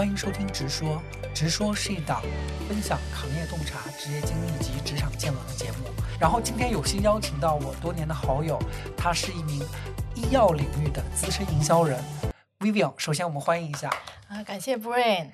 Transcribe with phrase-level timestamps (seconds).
[0.00, 1.02] 欢迎收听《直说》，
[1.34, 2.22] 直说是一档
[2.66, 5.90] 分享行业洞察、职业经历及职场见闻的节目。
[6.18, 8.58] 然后今天有幸邀请到我多年的好友，
[8.96, 9.62] 他是一名
[10.14, 12.02] 医药领域的资深营销人
[12.60, 12.94] Vivian。
[12.96, 13.90] 首先我们欢迎一下。
[14.28, 15.32] 啊，感谢 Brain。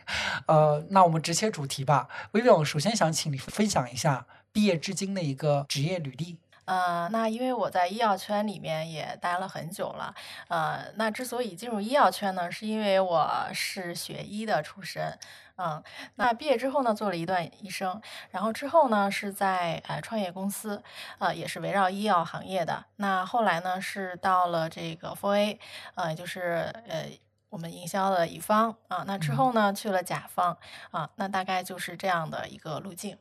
[0.49, 2.09] 呃，那我们直切主题吧。
[2.33, 6.39] Vivian，首先想请你分享一下毕业至今的一个职业履历。
[6.67, 10.15] 呃，那因为我在医药圈里面也待了很久了，
[10.49, 15.17] 呃，那之所以进入医药圈呢，是因为我是学医的出身，
[15.57, 15.83] 嗯，
[16.17, 20.83] 那毕业之后呢，做了一段医生，然后之后呢是在呃创业公司，
[21.19, 25.59] 呃，也是围绕医药行业的，那后来呢是到了这个 f o A，
[25.95, 27.09] 呃，就是呃
[27.49, 30.59] 我们营销的乙方啊，那之后呢去了甲方
[30.91, 33.17] 啊，那大概就是这样的一个路径。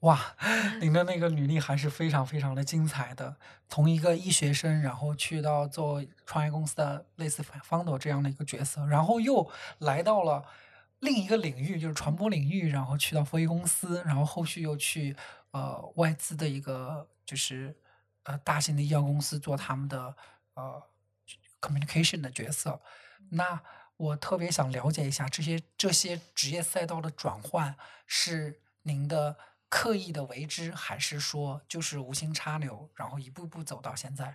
[0.00, 0.34] 哇，
[0.80, 3.36] 您的那个履历还是非常非常的精彩的。
[3.68, 10.46] 从一个医学生，然后去到做创业公司的类似 founder 这样的一个角色，然后又来到了
[11.00, 15.14] 另一个领域，就是传播领域，然后去到 f 公司，然后后续又去
[15.50, 17.76] 呃外资的一个就是
[18.22, 20.16] 呃大型的医药公司做他们的
[20.54, 20.82] 呃
[21.60, 22.80] communication 的角色。
[23.28, 23.60] 那
[23.98, 27.76] 我特别想了解一下这些这些职业赛道的转换
[28.06, 29.36] 是您的。
[29.70, 34.34] 刻意的为之，还是说就是无心插柳，然后一步步走到现在？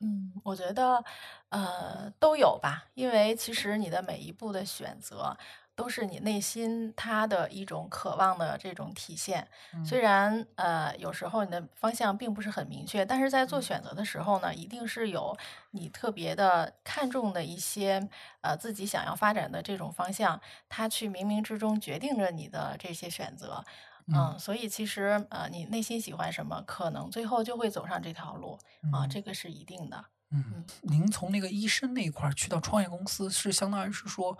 [0.00, 1.02] 嗯，我觉得
[1.50, 5.36] 呃都有吧，因为其实你的每一步的选择，
[5.76, 9.48] 都是你内心它的一种渴望的这种体现。
[9.82, 15.34] 虽然呃有时候你的方向并不是很明确，但是在做选择的时候呢，一定是有
[15.70, 18.06] 你特别的看重的一些
[18.42, 23.64] 呃自己想要发展的这种方向，它去冥冥之中决定着你的这些选择。
[24.06, 28.58] 嗯，所以其实呃，你内心喜欢什么，可能最后就会走上这条路
[28.92, 30.04] 啊，这个是一定的。
[30.30, 34.36] 嗯，您从那个医生那一块去到创业公司，是相当于是说，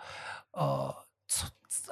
[0.51, 0.93] 呃，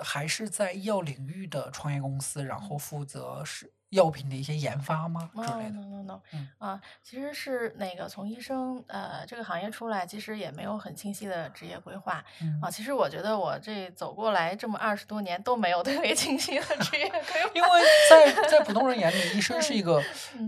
[0.01, 3.73] 还是在医药领域的创业公司，然后负责是。
[3.93, 5.29] 药品的一些研发吗？
[5.35, 6.21] 之类的？No no no，
[6.57, 12.23] 啊，其实是那个从医生呃这个行业出来，其实也没有很清晰的职业规划
[12.61, 12.69] 啊。
[12.69, 17.69] 其实我觉得我这走过来这么二十多年都没有特别清晰的职业规 划，因为
[18.09, 20.01] 在在普通人眼里， 医生是一个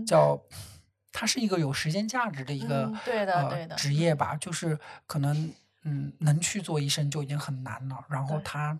[0.06, 0.40] 叫
[1.12, 5.52] 它是一个有时间价值的一个对的对的职业吧，就是可能
[5.84, 8.78] 嗯能去做医生就已经很难了，然后他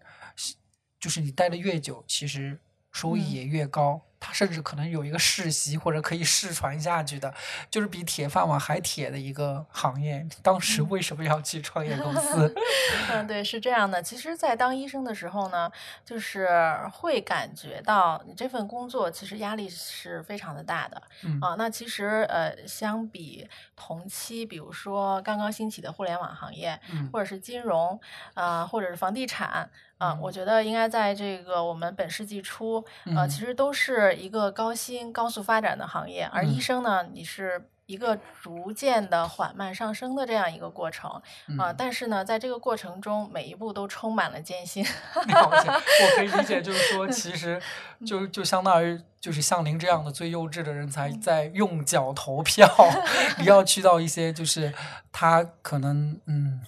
[0.99, 2.59] 就是你待的越久，其实
[2.91, 4.03] 收益也越高。
[4.19, 7.33] 他甚至可能有一个世袭或者可以世传下去的，
[7.71, 10.27] 就是比铁饭碗还铁的一个行业。
[10.43, 12.55] 当时为什么要去创业公司？
[13.13, 14.03] 嗯，对，是这样的。
[14.03, 15.71] 其实，在当医生的时候呢，
[16.05, 16.49] 就是
[16.93, 21.03] 会感觉到你这份工作其实压力是非常的大的。
[21.23, 26.79] 嗯啊，那其实呃，相比同期，比如说刚刚兴起的互联网行业，
[27.13, 28.01] 或者是金融
[28.35, 29.69] 啊，或者是房地产。
[29.99, 32.85] 啊，我觉得应该在这个我们本世纪初，
[33.17, 41.11] 呃，其实都是一个高薪、高速发展的行业，而医生呢，你是一个逐渐的缓慢上升的这样一个过程
[41.59, 41.73] 啊。
[41.73, 44.85] 但是呢，在这个过程中，每一步都充满了艰辛。
[45.15, 47.59] 我可以理解，就是说， 其实
[48.05, 52.69] 就就相当于就是像您这样的最幼稚的人才在用脚投票，
[53.39, 54.75] 你要去到一些就是
[55.11, 56.61] 他可能嗯。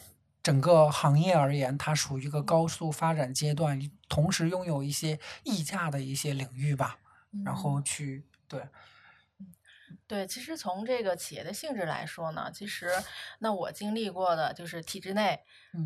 [0.43, 6.99] 整个行业而言，它属于一个高速发展阶段，同时拥有一些溢价的一些领域吧。
[7.45, 8.63] 然后去对，
[10.09, 12.91] 对，其实从这个企业的性质来说呢，其实
[13.41, 15.39] 那我经历过的就是体制内，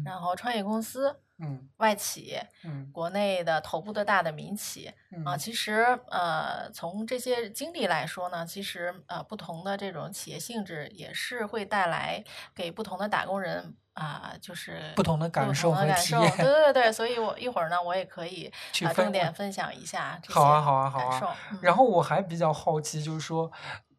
[0.05, 4.93] 然后创业公司，嗯，外企，嗯，国内的头部的大的民企
[5.27, 13.77] 啊，其实呃，从这些经历来说呢，其实呃，不同的这种企业性质也是会带来给不同的打工人。
[13.95, 20.19] 啊，就是不同的感受和体验，对对对， 所以我一会儿呢，我也可以去重点分享一下。
[20.31, 21.37] 好啊，好啊，好啊。
[21.61, 23.53] 然后我还比较好奇，就是说，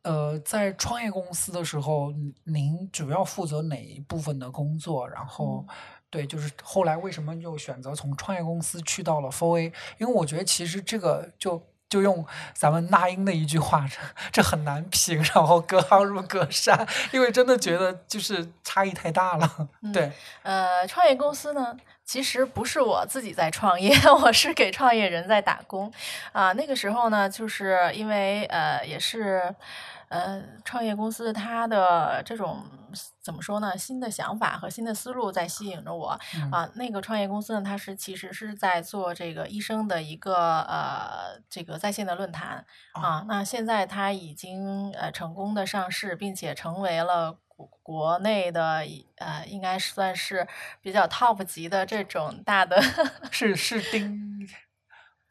[0.04, 2.14] 呃，在创业公司的时候，
[2.44, 5.08] 您主要负责哪一部分的工作？
[5.10, 5.66] 然后，
[6.10, 9.74] 对，就是后来为什么又选择从创业公司去到了 Four A？
[9.98, 11.62] 因为我觉得其实这个就。
[11.90, 14.00] 就用咱们那英的一句话，这
[14.42, 19.70] 这很难评，然后隔行如隔山，因为真的觉得就是差异太大了。
[19.94, 20.12] 对，
[20.42, 25.94] 呃，创业公司呢，其实不是我自己在创业， 我是给创业人在打工。
[26.32, 29.54] 啊，那个时候呢，就是因为呃，也是。
[30.14, 32.64] 呃，创业公司它的这种
[33.20, 33.76] 怎么说呢？
[33.76, 36.10] 新的想法和新的思路在吸引着我
[36.52, 36.70] 啊。
[36.76, 42.64] 那个创业公司呢，它是其实是在做这个医生的一个呃这个在线的论坛
[42.94, 43.26] 啊。
[43.28, 47.40] 那现在它已经呃成功的上市，并且成为了。
[47.84, 48.84] 国内的
[49.18, 50.46] 呃，应该算是
[50.82, 52.82] 比较 top 级的这种大的，
[53.32, 54.50] 是是丁。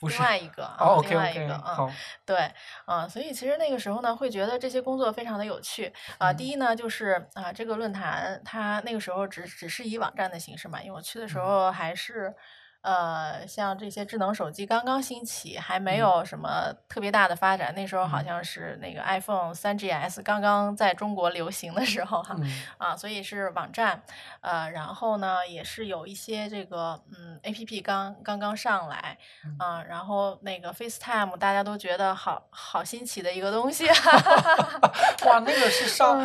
[0.08, 1.92] 另外一个啊，另外一个，嗯，
[2.24, 2.52] 对，
[2.86, 6.32] 嗯，所以其实那个时候呢，会觉得这些工作非常的有趣啊。
[6.32, 12.34] 第一呢，就是啊，这个论坛它那个时候只只是以网站的形式嘛，因为我去的时候还是。
[12.82, 17.72] 呃，像这些智能手机刚刚兴起，还没有什么特别大的发展。
[17.76, 22.36] 那时候好像是那个 iPhone 三 GS 刚刚在中国流行的时候哈，
[22.78, 24.02] 啊，所以是网站。
[24.40, 29.16] 呃，然后呢，也是有一些这个嗯 APP 刚刚刚上来
[29.58, 33.86] 啊，然后那个 FaceTime 大家都觉得好好新奇的一个东西。
[35.24, 36.18] 哇，那个是 上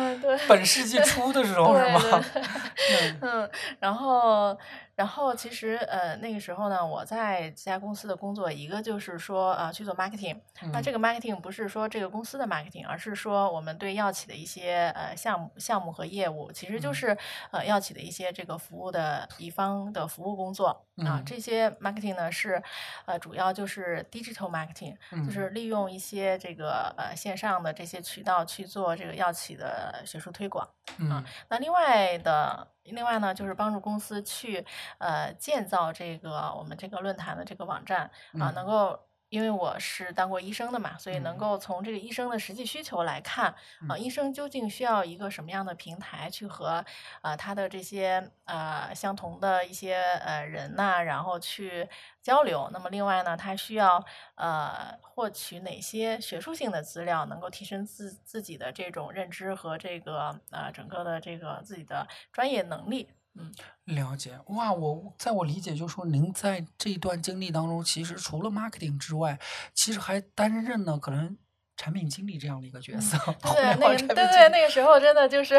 [0.48, 2.24] 本世纪初的时候是吗？
[3.22, 4.58] 嗯，然后。
[4.98, 10.36] 然后其实呃那个时候呢，我在这家公司的工作，一个就是说呃去做 marketing，
[10.72, 17.16] 那这个 marketing 不是说这个公司的 marketing，而是说我们对药企的一些呃项目项目和业务，其实就是
[17.52, 21.22] 呃药企的一些这个服务的乙方的服务工作啊。
[21.24, 22.60] 这些 marketing 呢是
[23.06, 30.68] 呃主要就是 digital marketing，就是利用一些这个呃线上的这些渠道去做这个药企的学术推广
[31.08, 31.24] 啊。
[31.48, 32.66] 那另外的。
[32.92, 34.64] 另外呢，就是帮助公司去
[34.98, 43.54] 呃建造这个我们这个论坛的这个网站啊，能够因为我是当过医生的嘛，所以能够从这个医生的实际需求来看
[43.88, 46.84] 啊，医生究竟需要一个什么样的平台去和
[47.22, 51.88] 呃他的这些呃相同的一些呃人呐，然后去
[52.22, 52.70] 交流。
[52.72, 54.04] 那么另外呢，他需要
[54.36, 63.08] 呃获取哪些学术性的资料，能够提升自自己的这种认知和这个呃整个的这个自己的专业能力。
[63.34, 63.52] 嗯，
[63.84, 64.72] 了解哇！
[64.72, 69.38] 我在我理解，就是说您在这一段经历当中，其实除了 marketing 之外，
[69.74, 71.36] 其实还担任了可能
[71.76, 73.16] 产品经理这样的一个角色。
[73.40, 75.56] 对， 那个对对，那个时候真的就是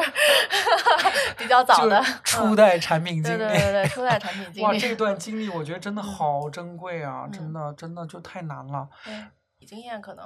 [1.38, 3.38] 比较早的初代产品经理。
[3.38, 4.66] 对对对，初代 产品经理。
[4.66, 7.30] 哇，这段经历我觉得真的好珍贵啊！
[7.32, 8.90] 真的真的就太难了。
[9.06, 10.26] 对，经验可能。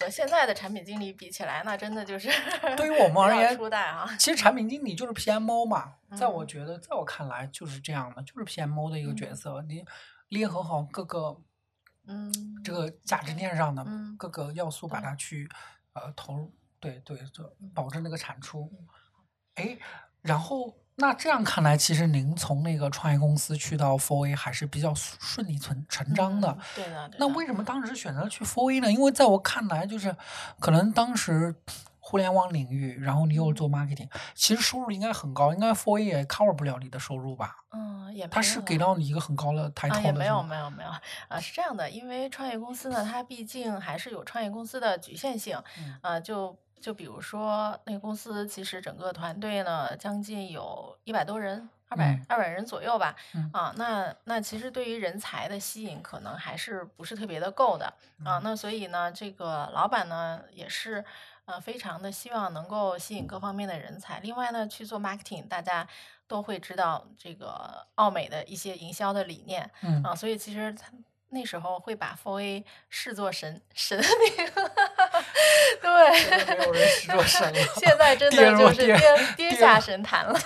[0.00, 2.28] 和现在的产品经理比起来，那真的就是
[2.76, 4.08] 对于我们而言，初代啊。
[4.18, 9.84] 其实产品经理就是 PMO 嘛，在我觉得，在我看来就是这样的，就是 PMO 的一个角色，你
[10.28, 11.40] 捏合好各个，
[12.06, 12.32] 嗯，
[12.64, 13.84] 这个价值链上的
[14.16, 15.48] 各个要素，把它去
[15.94, 18.72] 呃投入，对对，就保证那个产出。
[19.54, 19.78] 哎，
[20.22, 20.76] 然后。
[21.00, 26.58] 那这样看来，其实您从那个创业公司去到 Four A 还是比较顺理成成章的。
[26.74, 27.08] 对的。
[27.18, 28.90] 那为什么当时选择去 Four A 呢？
[28.90, 30.16] 因为在我看来，就是
[30.58, 31.54] 可能当时
[32.00, 37.54] 互联网领域，然后你又做 marketing，其实收入应该很高，应该 Four A 也 cover 不了你的收入吧？
[37.70, 38.26] 嗯，也。
[38.26, 40.02] 他是给到你一个很高的抬头的。
[40.02, 40.90] 也没有没有没有
[41.28, 45.56] 啊，是这样的，因为创业公司呢，它毕竟还是有创业公司的局限性，
[46.00, 46.58] 啊，就。
[46.80, 53.14] 就比如说，那个公司其实整个团队呢，将近有一百多人，二百二百人左右吧。
[53.52, 57.92] 啊，那那其实对于人才的吸引，可能还是不是特别的够的
[58.24, 58.40] 啊。
[58.42, 61.04] 那所以呢，这个老板呢，也是
[61.44, 64.20] 呃，非常的希望能够吸引各方面的人才。
[64.20, 65.86] 另外呢，去做 marketing，大家
[66.26, 70.14] 都会知道这个奥美的一些营销的理念嗯啊。
[70.14, 70.88] 所以其实他。
[71.30, 74.46] 那时候会把 Four A 视作神神 明，
[75.80, 77.58] 对，没有人视作神了。
[77.76, 78.98] 现在真 的就是跌
[79.36, 80.38] 跌下神坛了。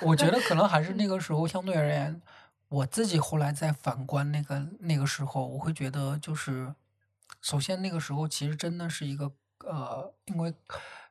[0.00, 2.20] 我觉得可能还是 那个时候相对而言，
[2.68, 6.74] 我自己后来再反观那个那个时候，我会觉得就是，
[7.40, 9.30] 首先那个时候其实真的是一个
[9.64, 10.52] 呃，因为。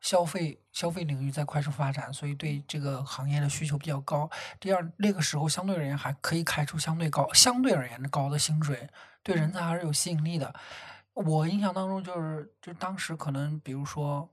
[0.05, 4.29] 消费消费领域在快速发展，所以对这个行业的需求比较高。
[4.59, 8.88] 第二，那个时候相对而言还可以开出相对高、相对而言的高的薪水，
[9.24, 10.53] 对人才还是有吸引力的。
[11.13, 14.29] 我印象当中就是，就当时可能比如说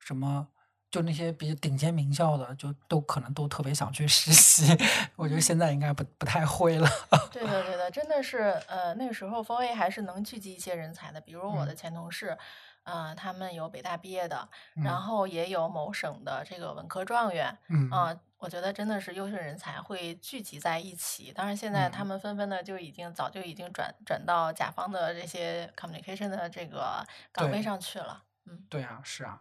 [0.00, 0.48] 什么，
[0.90, 4.76] 就那些比较顶尖名校的，就都可能都特别想去实习。
[5.14, 6.88] 我觉得现在应该不不太会了。
[7.30, 12.36] 对的，对的，真的是呃，那个时候 f o A 还是能聚集一些人才的，比如我的前同事。
[12.84, 21.32] 呃，他们有北大毕业的，然后也有某省的这个文科状元，嗯，啊，我觉得真的是优秀人才会聚集在一起。
[21.32, 28.22] 当然，现在他们纷纷的就已经早就已经转转到甲方的这些 communication 的这个岗位上去了。
[28.46, 29.40] 嗯，对啊，是啊，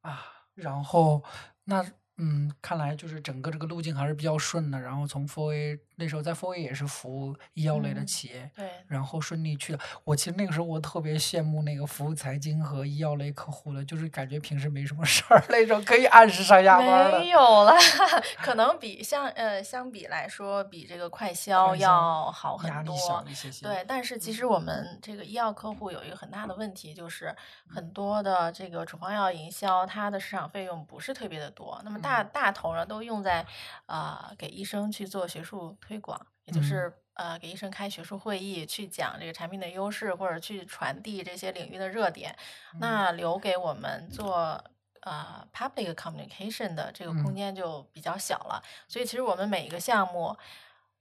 [0.00, 0.22] 啊，
[0.54, 1.22] 然后
[1.64, 1.84] 那
[2.16, 4.80] 嗯，看来就是整个这个路径还是比较顺的。
[4.80, 9.78] 然后从 Four A 那时候在 Four 也是服务医药类的企业，对，然后顺利去了。
[10.04, 17.74] 我其实那个时候我特别羡慕那个服务财经和医药类客户的，就是感觉平时没什么事儿那种，可以按时上下班没有了，
[18.42, 22.96] 可能比相呃相比来说，比这个快销要好很多。
[23.34, 27.34] 些些对，但是其实我们这个医药客户有一个很大的问题，就是
[27.68, 31.80] 很多的这个处方药营销，它的市场费用不是特别的多。
[31.84, 33.44] 那么大大头呢都用在，
[33.86, 42.34] 呃，给医生去做学术推广，也就是呃给医生开学术会议，去讲这个产品的优势，或者去传递这些领域的热点。
[42.80, 44.62] 那留给我们做
[45.02, 48.62] 呃 public communication 的这个空间就比较小了。
[48.88, 50.36] 所以其实我们每一个项目。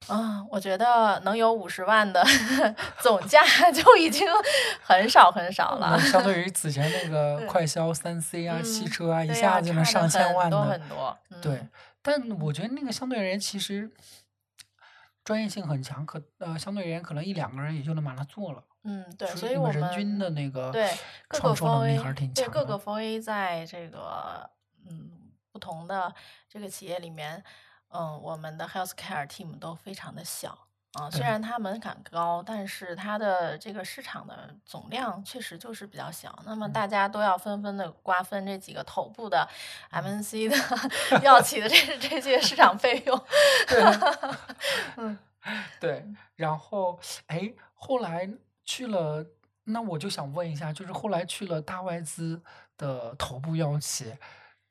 [0.07, 2.21] 啊，我觉得能有五十万的
[2.99, 3.39] 总价
[3.71, 4.27] 就已经
[4.81, 5.97] 很少很少了。
[5.97, 10.61] 相对于 此前那个快销三 C 啊、汽车啊，一下子就能上千万的。
[10.61, 11.17] 很多很多。
[11.41, 11.65] 对，
[12.01, 13.89] 但我觉得那个相对而言，其实
[15.23, 18.63] 专业性很强，可呃，相对而言，可能一两个人也就能把它做了。
[18.83, 20.89] 嗯，对，所以我们人均的那个对
[21.29, 22.51] 创收能力还是挺强的。
[22.51, 24.49] 对各个方位在这个
[24.89, 26.13] 嗯不同的
[26.47, 27.43] 这个企业里面。
[27.95, 30.57] 嗯，我们的 healthcare team 都非常的小
[30.93, 36.37] 啊，虽然它门槛高，但是它的这个市场的总量确实就是比较小。
[36.45, 39.47] 那么大家都要纷纷的瓜分这几个头部的
[39.91, 43.25] MNC 的药企的这这些市场费用。
[44.97, 45.17] 嗯，
[45.81, 46.05] 对。
[46.35, 48.29] 然后，哎，后来
[48.63, 49.25] 去了，
[49.63, 52.39] 那我就想问一下，就是后来去了大外资
[52.77, 54.13] 的头部药企。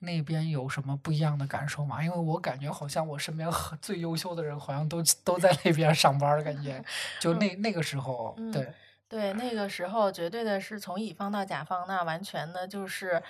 [0.03, 2.03] 那边有什么不一样的感受吗？
[2.03, 3.49] 因为我感觉好像我身边
[3.81, 6.85] 最优秀的人好像都都在那边上班的感觉，
[7.21, 8.73] 就那那个时候，对
[9.09, 13.23] 对，那个时候绝对的是从乙方到甲方，那完全的就是，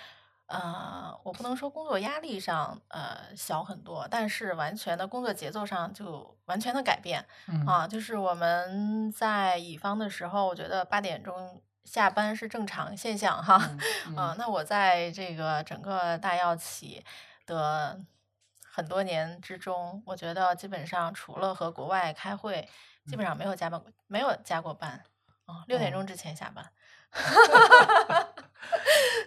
[0.47, 7.25] 呃，我不能说工作压力上呃小很多，但是完全的工作节奏上就完全的改变
[7.67, 11.61] 啊，就是我们在乙方的时候，我觉得八点钟。
[11.85, 13.55] 下班是正常现象哈，
[14.17, 17.05] 啊，那我在这个整个大药企
[17.45, 18.01] 的
[18.65, 22.69] 很多年之中，我觉得基本上除了和国外开会，
[23.07, 25.03] 基本上没有加班，没有加过班，
[25.45, 26.65] 啊，六点钟之前下班，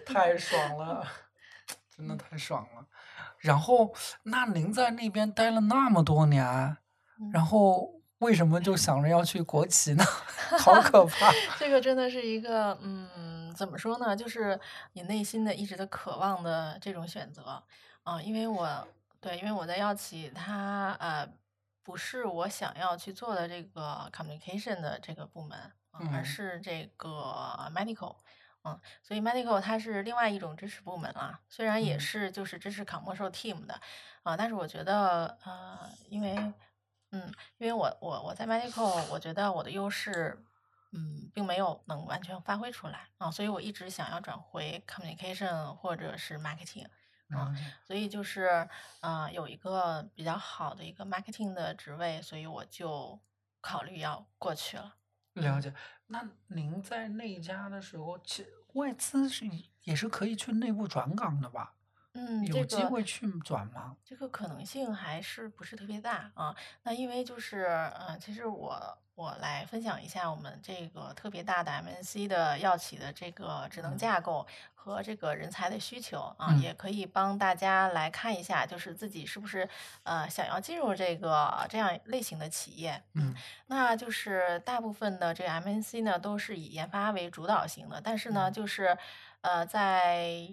[0.06, 1.06] 太爽了，
[1.94, 2.86] 真的太爽了。
[3.38, 3.94] 然后，
[4.24, 6.76] 那您在那边待了那么多年，
[7.32, 7.95] 然后。
[8.20, 10.02] 为什么就想着要去国企呢？
[10.58, 11.30] 好可怕！
[11.58, 14.16] 这个真的是一个，嗯，怎么说呢？
[14.16, 14.58] 就是
[14.94, 17.62] 你内心的一直的渴望的这种选择
[18.04, 18.22] 啊。
[18.22, 18.88] 因为我
[19.20, 21.28] 对，因为我在药企，它呃
[21.82, 25.58] 不是我想要去做的这个 communication 的这个部门，
[26.10, 28.16] 而是这个 medical，
[28.64, 31.38] 嗯，所以 medical 它是另外一种支持部门啊。
[31.50, 33.78] 虽然也是就是支持 commercial team 的
[34.22, 36.52] 啊，但是我觉得呃，因为。
[37.10, 40.42] 嗯，因为我我我在 medical，我觉得我的优势，
[40.92, 46.86] 嗯，并没有能完全发挥出来啊，所以我一直想要转回 communication 或者是 marketing
[47.30, 47.54] 啊，
[47.86, 48.68] 所以就是
[49.00, 53.18] 啊，有一个比较好的一个 marketing 的职位，所以我就
[53.60, 54.94] 考虑要过去了。
[55.34, 55.72] 了解。
[56.06, 59.44] 那您在那家的时候，其外资是
[59.84, 61.74] 也是可以去内部转岗的吧？
[62.18, 63.94] 嗯，有机会去转吗？
[64.02, 66.56] 这个可能性还是不是特别大啊？
[66.82, 79.68] 那因为就是，呃，其实我我来分享一下我们这个特别大的 MNC 的药企的这个职能架构和这个人才的需求啊，也可以帮大家来看一下，就是自己是不是
[80.02, 83.02] 呃想要进入这个这样类型的企业。
[83.12, 83.34] 嗯，
[83.66, 88.96] 那就是大部分的这个 MNC 呢都是以研发为主导型的，但是呢，就是
[89.42, 90.48] 呃在。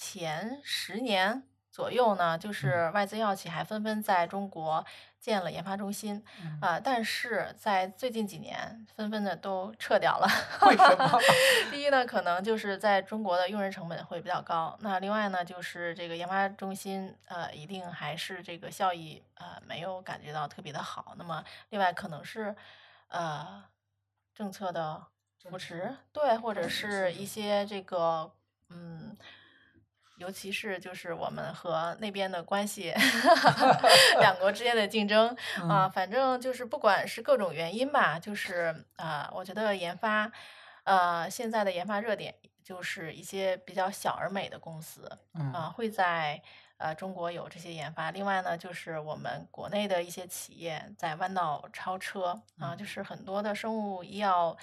[0.00, 4.84] 前十年左右呢，就是外资药企还纷纷在中国
[5.18, 6.24] 建了研发中心，
[6.60, 10.28] 啊，但是在最近几年，纷纷的都撤掉了。
[10.68, 11.20] 为什么？
[11.72, 14.78] 第一呢，可能就是在中国的用人成本会比较高。
[14.82, 21.14] 那另外呢，就是这个研发中心，呃，一定还是这个效益，呃，没有感觉到特别的好。
[21.16, 22.54] 那么另外可能是，
[23.08, 23.64] 呃，
[24.32, 25.04] 政策的
[25.42, 28.30] 扶持，对，或者是一些这个，
[28.68, 29.16] 嗯。
[30.18, 32.92] 尤其是就是我们和那边的关系，
[34.20, 35.34] 两国之间的竞争。
[35.68, 40.30] 啊，反正就是不管是各种原因吧，就是啊，我觉得研发，
[40.84, 45.08] 呃，现在的研发热点就是一些比较小而美的公司。
[45.54, 46.42] 啊，会在
[46.78, 48.10] 呃中国有这些研发。
[48.10, 52.40] 另外呢，就是我们国内的一些企业在弯道超车。
[52.58, 54.56] 啊，就是很多的生物医药。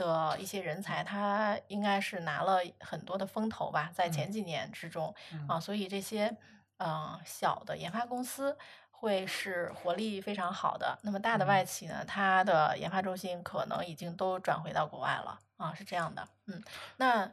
[0.00, 5.14] 的一些人才，他应该是拿了很多的风投吧，在前几年之中
[5.46, 6.34] 啊，所以这些
[6.78, 8.56] 嗯小的研发公司
[8.90, 10.98] 会是活力非常好的。
[11.02, 16.26] 那么大的外企呢，它的研发中心可能已经都转回到国外了啊，是这样的。
[16.46, 16.62] 嗯，
[16.96, 17.30] 那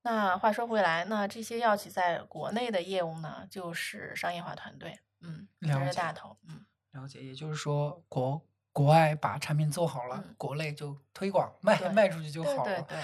[0.00, 7.22] 那话说回来，那这些药企在国内的业务呢，就是商业化团队，嗯，这是大头，嗯，了解。
[7.22, 8.40] 也就是说，国
[8.74, 12.64] 国外把产品做好了，国内就推广卖卖出去就好了。
[12.64, 12.98] 对对。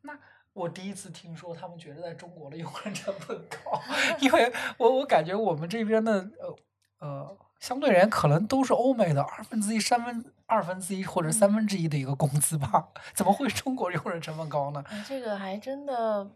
[0.00, 0.18] 那
[0.54, 3.82] 我第一次听说他们觉得在中国的用人成本高，
[4.20, 6.56] 因为 我我感觉我们这边的呃
[7.00, 14.82] 呃相对而言可能都是欧美的二分之一、三分二分之一或者三分之一的一个工资吧， 怎么会中国用人成本高呢？
[15.06, 16.30] 这个还真的。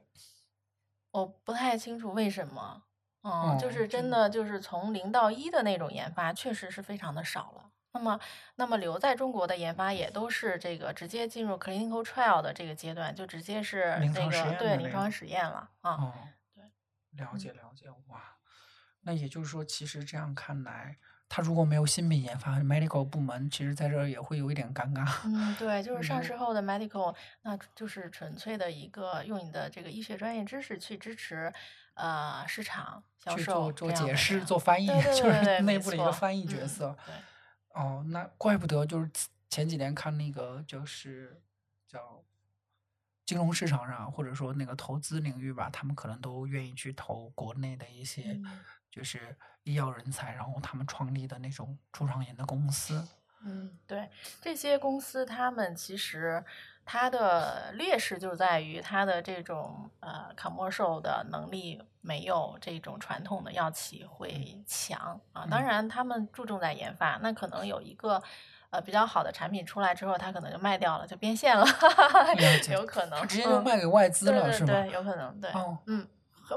[1.13, 2.83] 我不太清楚为什么，
[3.25, 7.70] 嗯，就是真的就是从零到一的那种研发，确实是非常的少了。
[7.93, 8.21] 那么，
[8.55, 16.15] 那么留在中国的研发也都是这个直接进入 clinical trial 的这个阶段，就直接是那个对临床实验了啊。
[16.55, 16.65] 对，
[17.25, 18.23] 了解了解，哇，
[19.03, 20.97] 那也就是说，其实这样看来。
[21.33, 25.09] 他如果没有新品研发，medical 部门其实在这儿也会有一点尴尬。
[25.25, 31.53] 嗯，对，就是上市后的 medical，那就是纯粹的一个用你的这个医学专业知识去支持
[31.95, 36.97] 呃市场销售、做解释、做翻译，就是内部的一个翻译角色。
[37.07, 37.15] 对。
[37.75, 39.11] 哦，那怪不得就是
[39.49, 41.43] 前几年看那个就是
[41.87, 42.23] 叫
[43.27, 48.41] 金融市场上，或者说那个投资领域吧，他们可能都愿意去投国内的一些
[48.91, 49.37] 就是。
[49.65, 53.07] 医药人才，然后他们创立的那种初创型的公司。
[53.45, 54.09] 嗯，对，
[54.41, 56.45] 这些公司他们其实
[56.85, 65.47] 它的劣势就在于它的这种呃 commercial 的能力没有这种传统的药企会强啊。
[65.51, 68.23] 当然，他们注重在研发，那可能有一个
[68.71, 71.65] 呃比较好的产品出来之后，它可能就卖掉了，就变现了，
[72.73, 74.73] 有可能直接就卖给外资了，是吗？
[74.73, 75.51] 对，有可能，对，
[75.87, 76.07] 嗯。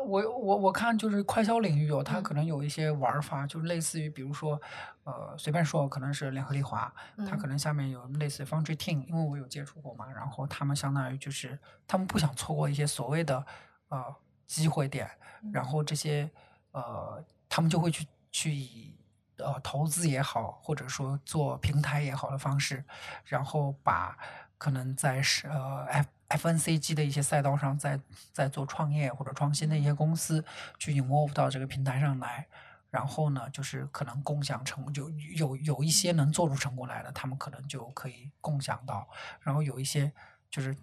[0.01, 4.59] 我我我看就是快销领域有，它可能有一些玩法，就类似于比如说，
[5.03, 6.93] 呃，随便说，可能是联合利华，
[7.29, 13.45] 它可能下面有类似 Foundry Team，因为我有接触过嘛，然后他们相当于就是他们不想错过一些所谓的
[13.89, 14.15] 呃
[14.47, 15.09] 机会点，
[15.51, 16.29] 然后这些
[16.71, 18.95] 呃他们就会去去以
[19.37, 22.83] 呃投资也好，或者说做平台也好的方式，
[23.25, 24.17] 然后把
[24.57, 26.07] 可能在是呃 F。
[26.37, 27.99] FNCG 的一些赛道上，在
[28.31, 30.43] 在做创业或者创新的一些公司，
[30.77, 32.47] 去 involve 到这个平台上来，
[32.89, 39.07] 然后呢，就是可能共享成就有有一些能做出成果来的，他们可能就可以共享到，
[39.41, 40.11] 然后有一些
[40.49, 40.75] 就是。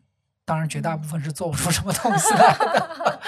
[0.42, 3.20] 当然，绝大部分是做不出什么东西来的。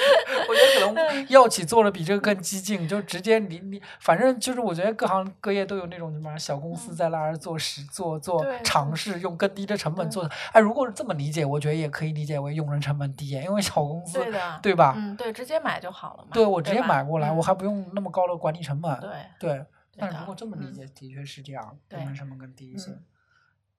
[0.87, 10.31] 我可能药企做的比这个更激进，就直接你你，反正就是我觉得各行各业都有那种什么小公司在那儿做实做做尝试，用更低的成本做的。
[10.53, 14.19] 哎，如果是这么理解，我觉得也可以理解为用人成本低，因为小公司
[14.63, 14.95] 对吧？
[14.97, 16.31] 嗯，对，直接买就好了嘛。
[16.33, 18.99] 对，我直接买过来，我还不用那么高的管理成本。
[19.01, 22.91] 对对，但如果这么理解，的确是这样，用人成本更低一些。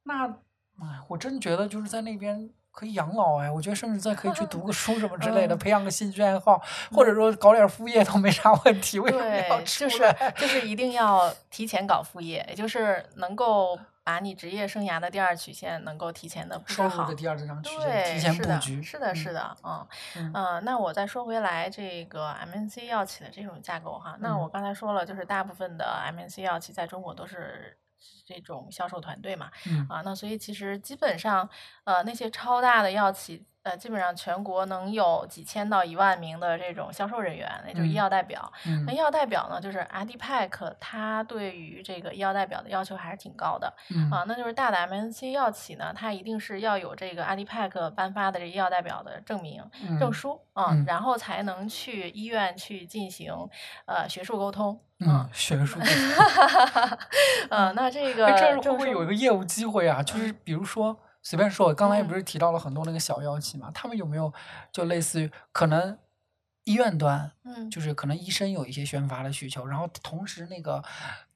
[0.03, 2.49] 那哎，我真觉得就是在那边。
[2.73, 6.59] 可以养老哎，我觉得甚至再可以去读个书什么之类的，培养个兴趣爱好，
[6.91, 8.97] 或者说搞点副业都没啥问题。
[8.99, 18.81] 为什么要就是就是一定要提前搞副业，也就是能够把你职业生涯的第二曲线能够提前的收入的第二这张曲线提前布局。
[18.81, 19.87] 是的，是的，嗯
[20.33, 20.65] 嗯。
[20.65, 27.77] 那我再说回来，这个 MNC 药企的这种架构哈，那我刚才说了，就是大部分的 MNC 药企在中国都是。
[28.25, 29.51] 这种销售团队嘛，
[29.89, 31.49] 啊，那所以其实基本上，
[31.83, 33.45] 呃，那些超大的药企。
[33.63, 38.51] 呃，基本上全国能有几千到一万名的这种销售人员，那就是医药代表。
[38.85, 43.73] 那医药代表呢，就是 ADPAC，它对于这个医药代表的要求还是挺高的。
[44.11, 49.63] 啊，那就是大的 MNC 药企呢，它一定是要有这个 ADPAC 颁发的这医药代表的证明
[49.97, 53.33] 证书啊，然后才能去医院去进行
[53.85, 54.77] 呃学术沟通。
[54.99, 55.79] 嗯，学术。
[57.49, 60.03] 嗯，那这个这会不会有一个业务机会啊？
[60.03, 60.99] 就是比如说。
[61.23, 64.31] 随便说，刚才不是提到了很多那个小药企嘛，他们有没有
[64.71, 65.97] 就类似于可能
[66.65, 70.83] 医院端，嗯，就是可能医生有一些宣发的需求，然后同时那个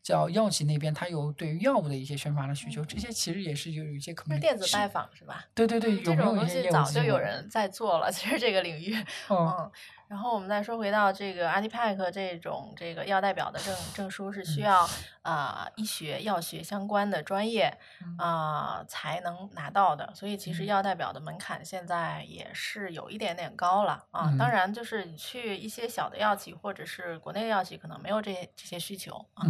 [0.04, 4.40] 叫药企那边，他有对于药物的一些宣发的需求，这些其实也是有一些可能。
[4.40, 5.46] 电子拜访是吧？
[5.56, 8.96] 对对对，这种东西早就有人在做了，其实这个领域，
[9.30, 9.72] 嗯。
[10.08, 14.88] 然后我们再说回到这个 ADPAC 这种这个药代表的证证书是需要
[15.22, 17.78] 啊医学药学相关的专业
[18.18, 24.34] 啊才能拿到的，所以其实药代表的门槛现在也是有一点点高了啊。
[24.40, 29.44] 当然，就是你去一些小的药企或者是国内的药企，可能没有这些这些需求啊。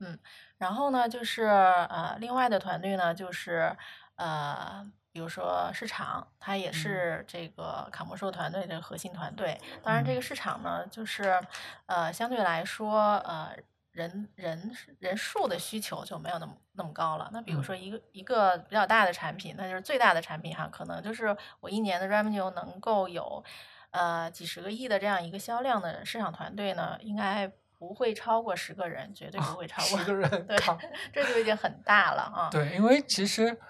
[0.00, 0.18] 嗯，
[0.58, 3.74] 然后呢，就是呃另外的团队呢，就是
[4.16, 9.60] 呃比如说市场，它也是这个卡魔兽团队的核心团队。
[9.84, 11.38] 当然，这个市场呢，就是
[11.86, 13.54] 呃，相对来说，呃。
[13.92, 17.28] 人人人数的需求就没有那么那么高了。
[17.30, 23.44] 那比如说一个一个比较大的产品，那就是最大的产品哈，可能就是我一年的 revenue 能够有
[23.90, 27.46] 呃几十个亿的这样一个销量的市场团队呢，应该
[27.78, 30.46] 不会超过十个人，绝对不会超过十个人。
[30.46, 30.56] 对，
[31.12, 32.48] 这就已经很大了啊。
[32.50, 33.60] 对，因为其实。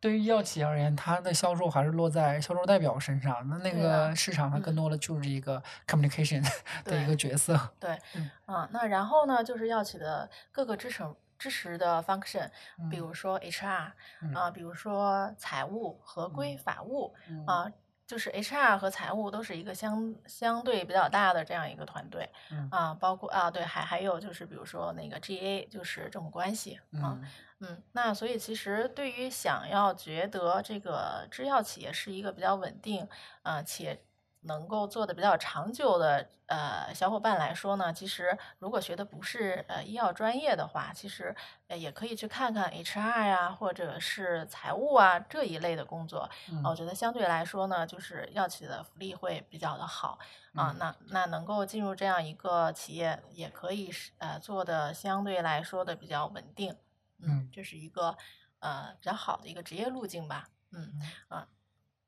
[0.00, 3.46] 对于医药企业而言，它的销售还是落在销售代表身上。
[3.48, 6.42] 那那个市场，它更多的就是一个 communication
[6.84, 7.58] 的一个角色。
[7.80, 11.02] 对，嗯啊，那然后呢，就是药企的各个支持
[11.38, 12.48] 支持的 function，
[12.90, 13.90] 比如说 HR
[14.34, 17.14] 啊，比如说财务、合规、法务
[17.46, 17.70] 啊，
[18.06, 22.30] 就是 HR 和财务都是一个相相对比较大的这样一个团队
[22.70, 27.18] 啊，包括啊，对，还还有就是比如说那个 GA，就是政府关系啊。
[27.60, 33.08] 嗯，那所以其实对于想要觉得这个制药企业是一个比较稳定，
[33.42, 33.98] 呃，且
[34.42, 41.34] 能够做的比较长久的呃小伙伴来说呢，其实如果学的不是呃医药专业的话，其实
[41.68, 46.28] 也可以去看看 HR 呀，或者是财务啊这一类的工作。
[46.62, 50.18] 我觉得相对来说呢，就是药企的福利会比较的好
[50.54, 50.76] 啊。
[50.78, 56.76] 那那能够进入这样一个企业，也可以是呃做的相对来说的比较稳定。
[57.18, 58.16] 嗯，这是一个
[58.60, 60.48] 呃比较好的一个职业路径吧。
[60.70, 61.48] 嗯啊，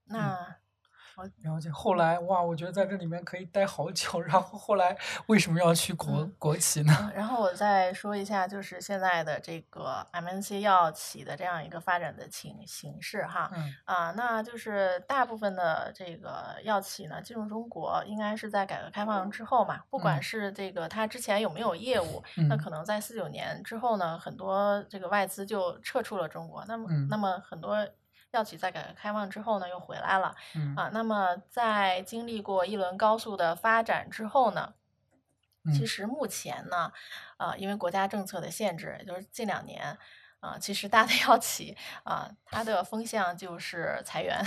[0.05, 0.57] 那。
[1.42, 4.20] 了解，后来哇，我觉得在这里面可以待好久。
[4.22, 7.12] 然后后来为什么要去国国企呢？
[7.14, 13.50] 然后我再说一下，就是现在的这个 MNC 药企的这样一个发展的情形式哈。
[13.54, 19.81] 嗯啊，那就是大部分的这个药企呢进入中国，应该是在改革开放之后嘛。
[19.90, 26.64] 不管是这个它之前有没有业务，那可能在四九年之后呢，很多这个外资就撤出了中国。
[26.66, 27.87] 那么那么很多。
[28.32, 30.34] 药企在改革开放之后呢，又回来了，
[30.76, 34.74] 啊，那么在经历过一轮高速的发展之后呢，
[35.72, 36.92] 其实目前呢，
[37.38, 39.98] 呃，因为国家政策的限制，也就是近两年。
[40.40, 44.40] 啊，其实大的药企啊，它的风向就是裁员。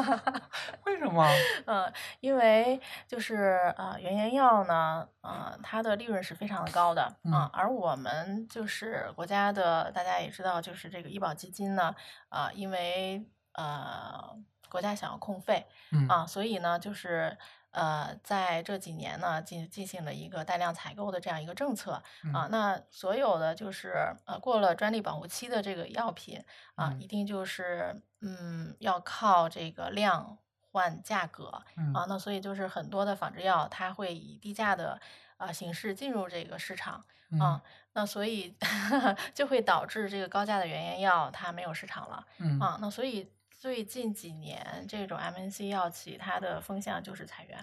[0.84, 1.26] 为什么？
[1.66, 7.02] 嗯，因为就是啊，原研药呢，啊，它的利润是非常的高的
[7.32, 7.48] 啊。
[7.52, 11.94] 而我们就是国家的，大家也知道，就是这个医保基金呢，
[12.28, 14.36] 啊，因为呃，
[14.68, 15.66] 国家想要控费
[16.08, 17.36] 啊，所以呢，就是。
[17.76, 22.02] 呃，在这几年呢，进进行了一个大量采购的这样一个政策。
[22.32, 26.42] 啊，那所有的就是呃过了专利保护期的这个药品
[26.74, 30.38] 啊，一定就是嗯要靠这个量
[30.72, 31.62] 换价格。
[31.92, 34.98] 啊，那所以就是很多的仿制药它会以低价的
[35.36, 37.04] 啊形式进入这个市场。
[37.38, 37.60] 啊，
[37.92, 38.56] 那所以
[39.34, 42.26] 就会导致这个高价的原研药它没有市场了。
[42.58, 43.30] 啊，那所以。
[43.66, 47.58] 最近几年，这种 MNC 药企它的风向就是裁员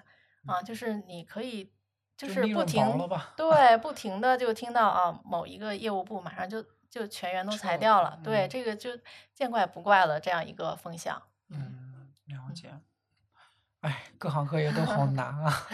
[0.45, 1.71] 啊，就是你可以
[2.17, 2.83] 就是 不停
[3.37, 8.89] 对不停的就听到啊某一个业务部马上就就全员都裁掉了，对这个就
[9.33, 11.23] 见怪不怪了这样一个风向。
[11.47, 12.73] 嗯，了解。
[13.79, 15.67] 哎，各行各业都好 难啊。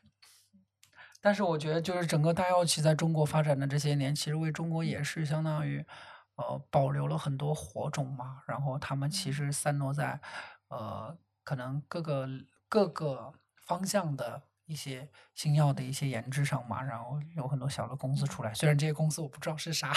[1.22, 5.82] 但是我觉得，就是整个大药企在中国发展的这些年，其实为中国也是相当于。
[6.40, 10.18] 呃，保留了很多火种嘛，然后他们其实散落在，
[10.68, 12.26] 呃，可能各个
[12.66, 13.30] 各个
[13.66, 19.92] 方向的一些新药的一些研制上嘛，然后有很多小的公司出来，虽然这些公司我不知道是啥，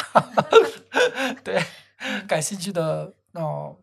[1.46, 1.64] 对，
[2.28, 3.76] 感兴趣的那。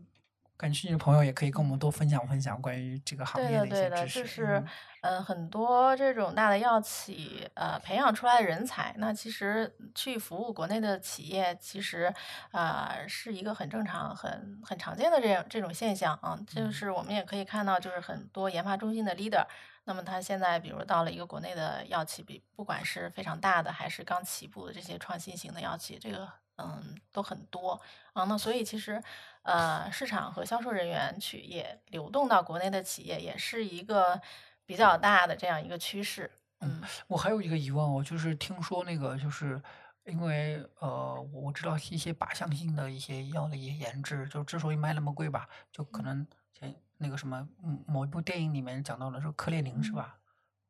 [0.60, 4.20] 感兴趣的朋友也可以跟我们多分享分享关于这个行业的一些知识。
[4.20, 4.62] 就是，
[5.00, 12.12] 嗯，很多这种大的药企，呃，培养出来的人才，那其实去服务国内的企业，其实，
[12.52, 16.38] 呃，是一个很正常、很很常见的这样这种现象啊。
[16.46, 19.46] 就是我们也可以看到，就是很多研发中心的 leader，
[19.84, 26.28] 那么他现在比如到了一个国内的药企，比不管是非常大的还是刚起步的这些创新型的药企，这个。
[26.62, 27.80] 嗯，都很多
[28.12, 29.02] 啊，那所以其实，
[29.42, 34.20] 呃，市场和销售人员去也流动到国内的企业，也是一个
[34.64, 36.30] 比较大的这样一个趋势。
[36.60, 39.60] 嗯，我还有一个疑问哦，就是听说那个，就是
[40.04, 47.48] 因为呃，我知道一些靶向性的一些药的一些研制，就之所以卖那么贵吧，就可能前那个什么，
[47.86, 50.18] 某一部电影里面讲到了说克列宁是吧？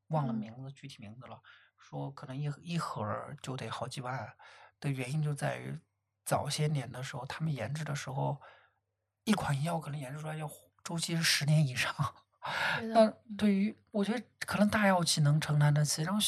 [0.09, 1.40] 忘了名字具体名字了，
[1.76, 3.04] 说可能一一盒
[3.42, 4.33] 就得好几万。
[4.80, 5.78] 的原因就在于
[6.24, 8.40] 早些年的时候，他们研制的时候，
[9.24, 10.50] 一款药可能研制出来要
[10.83, 11.94] 周期是十年以上。
[12.94, 13.06] 那
[13.37, 16.20] 对于我觉得可能大药企能承担得起，然后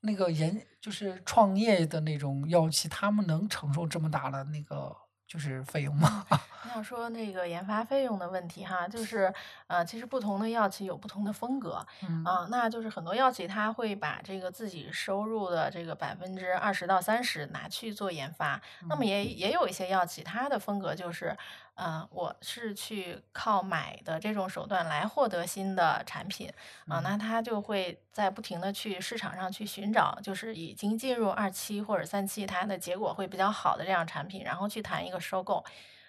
[0.00, 4.94] 那个研就是创业的那种药企，他们能承受这么大的那个
[5.28, 6.26] 就是费用吗？
[6.64, 9.32] 我想说那个研发费用的问题哈，就是
[9.68, 11.86] 呃，其实不同的药企有不同的风格
[12.24, 21.38] 啊，那就是很多药企他会把这个自己收入的这个百分之二十到三十拿去做研发，那么也也有一些药企它的风格就是。
[21.80, 26.52] 嗯，我是去靠买的这种手段来获得新的产品。
[26.88, 35.64] 啊，那他就会在不停的去市场上去寻找，就是已经进入二期或者三期，它的结果会比较好的这样产品，然后去谈一个收购。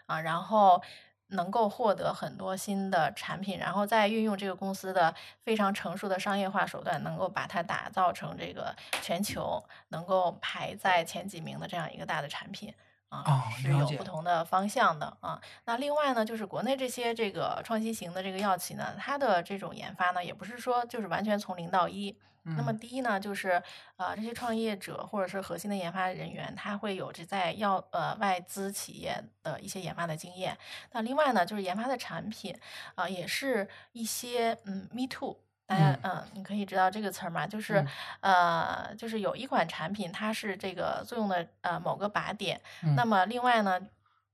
[0.07, 0.81] 啊，然后
[1.27, 12.73] 能够获得很多新的产品，然后再运用这个公司的非常成熟的商业化手段，能够把它打造成这个全球能够排在前几名的这样一个大的产品。
[13.09, 15.41] 啊，是有不同的方向的啊。
[15.65, 22.17] 那另外呢，就是国内这些这个创新型的这个药企呢，它的这种研发呢，也不是说就是完全从零到一。
[22.57, 23.61] 那么第一呢，就是
[23.97, 30.57] 呃，这些创业者或者是核心的研发人员，他会有着在药呃外资企业的一些研发的经验。
[30.91, 32.57] 那另外呢，就是研发的产品
[32.95, 35.37] 啊，也是一些嗯，me too。
[35.69, 37.45] 大家嗯，你可以知道这个词儿吗？
[37.45, 37.85] 就是
[38.21, 42.59] 呃，就是有一款产品，它是这个作用的呃某个靶点。
[42.95, 43.79] 那么另外呢，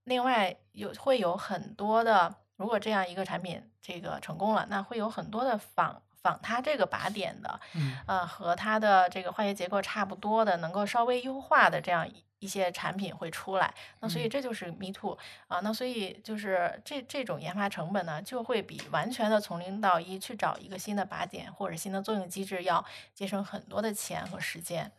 [0.05, 7.59] 另外有会有很多的，如果这样一个产品这个成功了，那会有很多的仿仿它这个靶点的，
[8.05, 12.07] 呃，和它的这个化学结构差不多的，能够稍微优化的这样。
[12.39, 15.17] 一些产品会出来，那所以这就是 Me Too
[15.47, 24.91] 啊，那所以就是这这种研发成本呢，就会比完全的从零到一去找一个新的靶点或者新的作用机制要节省很多的钱和时间。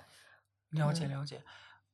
[0.70, 1.42] 了解了解。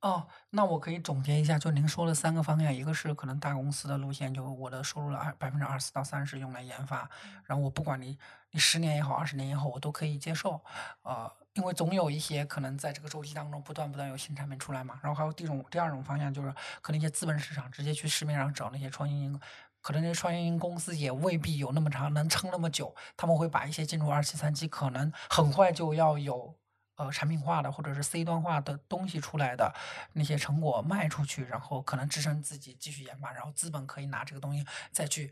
[0.00, 7.08] 哦，那我可以总结一下，就您说的三个方向，一个是可能大公司的路线，就我的收入的二百分之二十到三十用来研发，
[7.44, 8.18] 然后我不管你
[8.50, 10.60] 你十年也好，二十年也好，我都可以接受，
[11.02, 11.30] 呃。
[11.54, 19.40] 因为总有一些可能在这个周期当中不断不断有新产品出来嘛，然后还有第一种第二种方向就是可能一些资本市场直接去市面上找那些创新型，
[19.82, 26.54] 可能那些创新型公司也未必有那么长能撑那么久，他们会把一些进入二期三期可能很快就要有
[26.96, 29.74] 呃产品化的或者是 C 端化的东西出来的
[30.14, 35.30] 那些成果卖出去，然后可能支撑自己继续研发，然后资本可以拿这个东西再去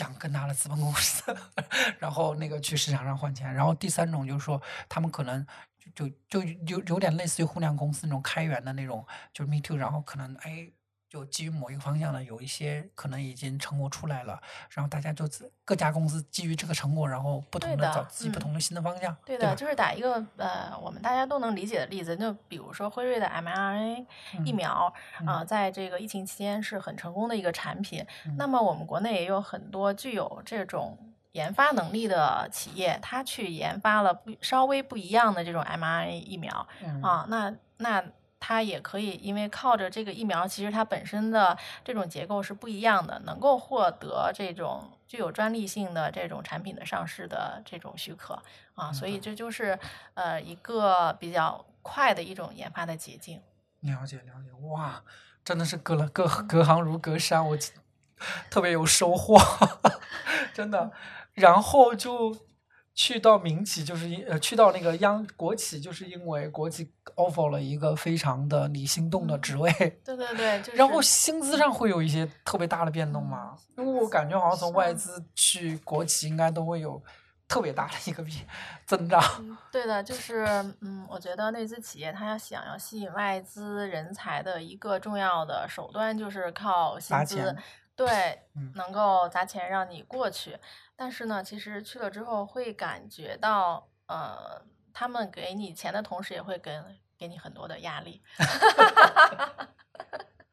[0.00, 1.22] 讲更大的资本公司，
[2.00, 3.52] 然后那个去市场上换钱。
[3.52, 5.46] 然后第三种就是说，他们可能
[5.94, 10.70] 就就就有有点类似于互联网公司那种开源的那种，就是 Me Too，然后可能哎。
[11.10, 15.28] 就基于某一个方向呢，有一些可能已经成果出来了，然后大家就
[15.64, 19.14] 各家公司基于这个成果，然后不同的找自己不同的新的方向。
[19.26, 24.06] 对的，就是打一个呃，我们大家都能理解的例子，就比如说辉瑞的 mRNA
[24.44, 24.94] 疫苗
[25.26, 28.06] 啊，在这个疫情期间是很成功的一个产品。
[28.38, 30.96] 那么我们国内也有很多具有这种
[31.32, 36.68] 研发能力的企业，它去研发了不稍微不一样的这种 mRNA 疫苗
[37.02, 38.00] 啊，那那。
[38.40, 48.42] 它也可以，因为靠着这个疫苗，其实它本身的这种结构是不一样的，能够获得这种具有专利性的这种产品的上市的这种许可
[48.74, 49.78] 啊，所以这就是
[50.14, 53.40] 呃一个比较快的一种研发的捷径。
[53.80, 55.02] 了解了解，哇，
[55.44, 57.58] 真的是隔了隔隔行如隔山，我
[58.50, 59.38] 特别有收获，
[60.54, 60.90] 真的。
[61.34, 62.34] 然后就。
[63.02, 69.72] 去到民企就是因呃去到那个央国企，就是因为国企 offer 了一个非常的你心动的职位。
[70.04, 73.56] 对对对， 然后薪资上会有一些特别大的变动吗？
[73.78, 77.02] 因为我感觉好像从外资去国企应该都会有
[77.48, 78.36] 特别大的一个 变
[78.84, 79.18] 增长。
[79.72, 80.44] 对的，就是
[80.82, 87.56] 嗯，我觉得内资企业它要想要吸引外资人才的一个重要的手段就是靠薪资，
[88.00, 88.42] 对，
[88.76, 90.58] 能够砸钱让你过去。
[90.96, 94.62] 但是呢，其实去了之后会感觉到，呃，
[94.94, 96.82] 他们给你钱的同时，也会给
[97.18, 98.22] 给你很多的压力。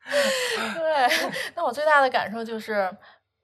[0.03, 1.07] 对，
[1.55, 2.93] 那我最大的感受就是，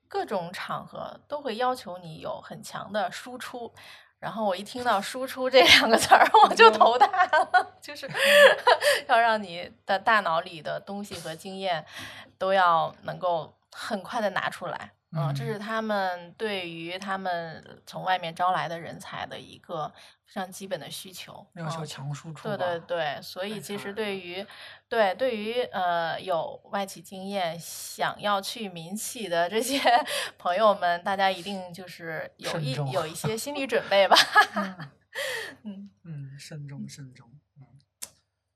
[0.09, 3.73] 各种场合都会要求你有很强的输出。
[4.19, 8.09] 然后我一听到“输出”这两个词儿，我就头大了，就是
[9.07, 11.85] 要让你的大脑里的东西和经验
[12.37, 14.93] 都要能够很快的拿出来。
[15.15, 19.87] 嗯，这是他们对于他们从外面招来的人才的一个
[20.25, 22.47] 非常基本的需求，要求强输出。
[22.47, 24.43] 对对对，所以其实对于
[24.89, 29.79] 对对于呃有外企经验想要去民企的这些
[30.39, 34.17] 朋友们，大家一定就是有一有 一些心理准备吧。
[35.61, 37.29] 嗯嗯，慎重慎重。
[37.59, 37.67] 嗯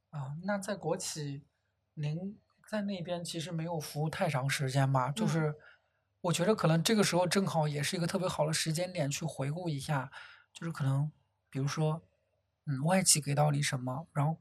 [0.10, 1.44] 啊，那在国企，
[1.94, 2.36] 您
[2.70, 5.12] 在那边其实没有服务太长时间吧？
[5.12, 5.56] 就是。
[6.20, 10.12] 我觉得可能这个时候正好也是一个特别好的时间点，去回顾一下，
[10.52, 11.10] 就是可能，
[11.48, 12.02] 比如说，
[12.66, 14.36] 嗯，外企给到你什么，然后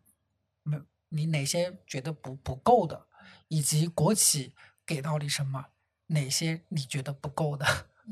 [0.63, 3.07] 没你哪些觉得不不够的，
[3.49, 4.55] 以及国企
[4.87, 5.67] 给到你什么，
[6.07, 7.67] 哪些你觉得不够的。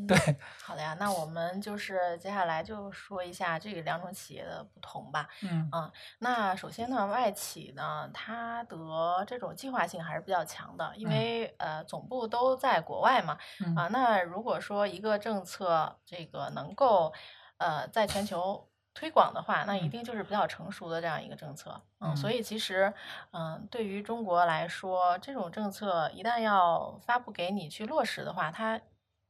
[0.08, 0.16] 对，
[0.60, 5.28] 好的呀，那我们就是接下来就说一下这两种企业的不同吧。
[5.42, 8.76] 嗯嗯，那首先呢，外企呢，它的
[9.24, 13.38] 这种计划性还是比较强的，因为呃总部都在国外嘛。
[13.76, 17.12] 啊，那如果说一个政策这个能够
[17.58, 21.80] 呃在全球推广的话，那一定就是比较成熟的这样一个政策。
[22.00, 22.92] 嗯，所以其实
[23.30, 28.80] 嗯对于中国来说，这种政策一旦要发布给你去落实的话，它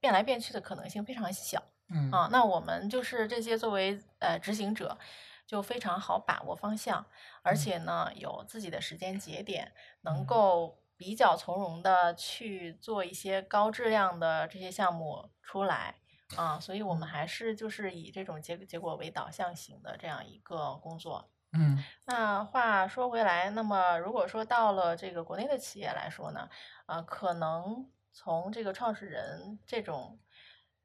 [0.05, 2.11] 变来变去的可能性非常小，嗯。
[2.11, 4.99] 啊，那我们就是这些作为呃执行者，
[5.47, 7.07] 就非常好把握方向，
[7.43, 15.95] 而且呢有自己的时间节点，能够比较从容的去做一些高质量的这些项目出来，
[16.37, 26.51] 啊，所以我们还是就是以这种结结果为导向型的这样一个工作，嗯，那话说回来，那么如果说到了这个国内的企业来说呢，
[26.85, 27.89] 呃，可能。
[28.15, 30.19] 从这个创始人这种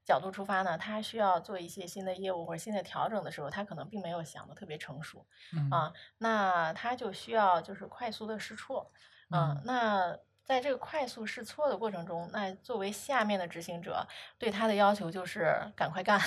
[0.03, 5.25] 角度出发呢，他需要做一些新的业务或者新的调整的时候，他可能并没有想的特别成熟，
[5.71, 8.91] 啊，那他就需要就是快速的试错，
[9.29, 10.19] 嗯，那。
[10.49, 14.03] 在这个快速试错的过程中，那作为下面的执行者，
[14.39, 16.19] 对他的要求就是赶快干。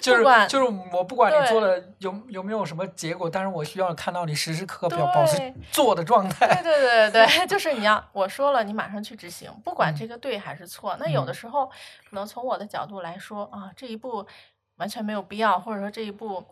[0.00, 6.46] 就是就是我不管你做的有有没有什么结果，但是我需要看到你时时刻刻表保持做的状态。
[6.62, 10.96] 对对对对， 就是你要我说了，你马上去执行，不管这个对还是错。
[11.00, 11.66] 那有的时候
[12.08, 14.24] 可能从我的角度来说啊，这一步
[14.76, 16.46] 完全没有必要，或者说这一步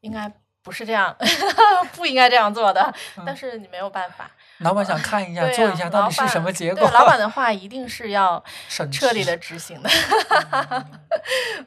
[0.00, 0.32] 应该。
[0.64, 1.14] 不是这样，
[1.94, 2.92] 不应该这样做的。
[3.24, 4.28] 但是你没有办法。
[4.58, 6.88] 老板想看一下，做一下到底是什么结果。
[6.90, 8.42] 老板的话一定是要
[8.90, 9.90] 彻底的执行的。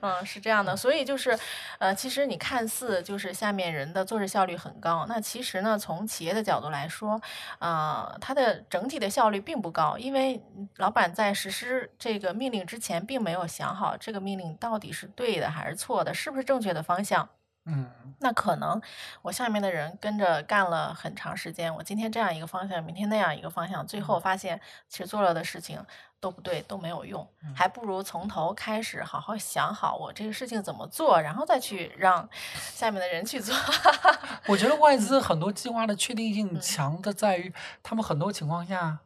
[0.01, 0.75] 嗯，是这样的。
[0.75, 1.37] 所以就是，
[1.77, 7.21] 呃，其实你看似就是下面人的做事效率很高，那其实呢，从企业的角度来说，
[7.59, 10.41] 啊，它的整体的效率并不高，因为
[10.77, 17.27] 老板在实施这个命令之前，并没有想好这个命令到底是对的还是错的，是不是正确的方向。
[17.69, 17.85] 嗯，
[18.19, 18.81] 那可能
[19.21, 25.85] 我下面的人跟着干了很长时间，我今天这样一个方向，明天那样一个方向，最后发现其实做了的事情
[26.21, 33.53] 都不对，都没有用，还不如从头开始好好想好我这个事情怎么做，然后再去让下面的人去做。
[34.47, 37.53] 我觉得外资很多计划的确定性强的在于，
[37.83, 38.99] 他们很多情况下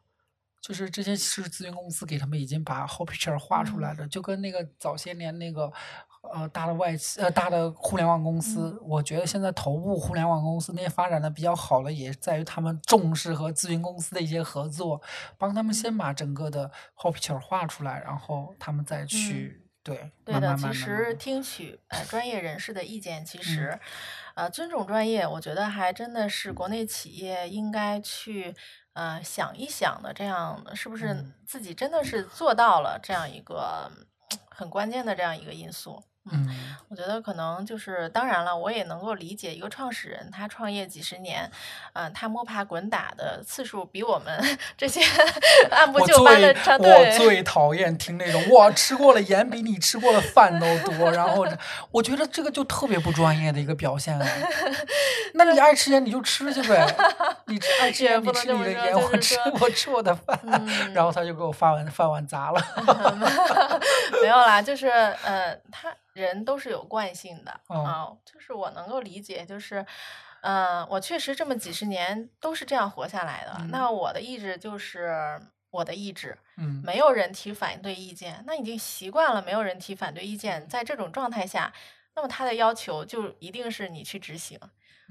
[0.62, 5.74] 就是这些是咨询公司给他们已经把 whole picture 画出来了，就跟那个早些年那个。
[6.22, 15.02] 呃，大的外企，呃，大的互联网公司，我觉得现在头部互联网公司那些发展的比较好的，也在于他们重视和咨询公司的一些合作，
[15.38, 20.12] 帮他们先把整个的 whole picture 画出来，然后他们再去对。
[20.24, 23.78] 对的，其实听取呃专业人士的意见，其实，
[24.36, 28.56] 呃，尊重专业，我觉得还真的是国内企业应该去
[28.94, 33.92] 呃想一想的，这样是不是自己真的是做到了这样一个
[34.50, 36.02] 很关键的这样一个因素。
[36.32, 36.48] 嗯，
[36.88, 41.50] 我觉得可能就是，当然了，我也能够理解一个创始人，他创业几十年，
[41.94, 44.40] 嗯，他摸爬滚打的次数比我们
[44.78, 45.02] 这些
[45.72, 46.54] 按部就班的。
[46.78, 51.44] 我最讨厌听那种我吃过了盐比你吃过的饭都多，然后
[51.90, 54.20] 我觉得这个就特别不专业的一个表现。
[55.34, 56.86] 那你爱吃盐你就吃去呗，
[57.48, 60.40] 你爱吃盐你吃你的盐，我吃我吃我的饭，
[60.94, 62.62] 然后他就给我饭碗饭碗砸了。
[64.22, 65.92] 没有啦，就是呃，他。
[66.14, 69.86] 人都是有惯性的啊，就是我能够理解，就是，
[70.42, 73.66] 嗯，我确实这么几十年都是这样活下来的。
[73.70, 81.72] 那我的意志就是我的意志，嗯，没有人提反对意见，那已经习惯了没有人提反对意见，在这种状态下，
[82.16, 84.60] 那么他的要求就一定是你去执行。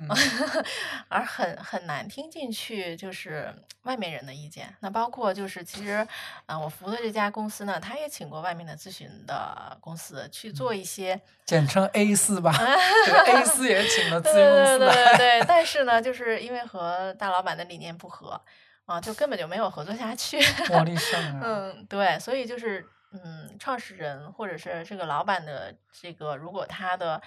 [1.09, 4.75] 而很很难听进去，就是外面人的意见。
[4.81, 6.07] 那包括就是，其实，
[6.47, 12.53] 啊，我服务的这家公司呢，他也请过外面的咨询的公司去做一些，简称 A 四吧。
[13.07, 14.79] 这个 A 四也请了咨询公司。
[14.79, 18.41] 对对对，但是呢，就是因为和大老板的理念不合，
[18.87, 20.39] 啊，就根本就没有合作下去。
[20.71, 21.41] 我的上 啊！
[21.43, 27.21] 嗯，对，所以就是，嗯，创始人或者是这个老板的这个，如果他的。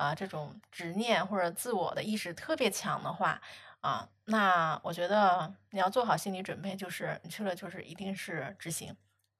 [0.00, 3.38] 啊，这种执念或者自我的意识特别强的话，
[3.82, 8.96] 啊，那我觉得你要做好心理准备，就是你去了，就是一定是执行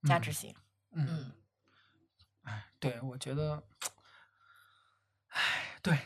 [0.07, 0.55] 加执行。
[0.93, 1.33] 嗯，
[2.45, 3.63] 哎，对，我觉得，
[5.29, 5.41] 哎，
[5.81, 5.99] 对，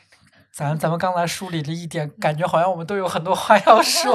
[0.52, 4.14] 咱咱们刚才梳理了一点，感觉好像我们都有很多话要说。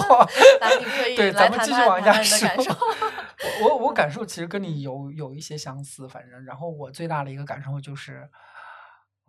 [1.18, 2.48] 对，咱们 继续往下说。
[3.62, 8.30] 我我我感受其实跟你有有一些相似，反正，然后我最大的一个感受就是。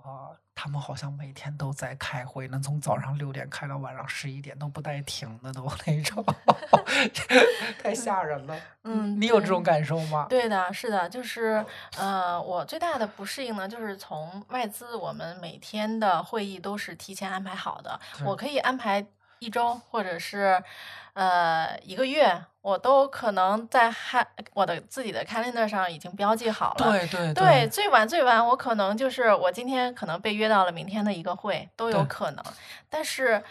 [0.04, 6.24] 啊，他们好像每天都在开会，能从早上六点开到晚上十一点都不带停的，都那种，
[7.82, 8.56] 太吓人了。
[8.84, 10.26] 嗯，你有这种感受吗？
[10.28, 11.64] 对的，是的，就是
[11.96, 19.06] 呃，我最大的不适应呢，就是从外资，我们每天的会议都是提前安排好的，我可以安排
[19.38, 20.62] 一周或者是
[21.14, 22.44] 呃一个月。
[22.62, 32.44] 我都可能在汉我的自己的 calendar 上已经标记好了，对对对，最晚最晚我可能就是我今天可能被约到了明天的一个会都有可能，
[32.90, 33.42] 但是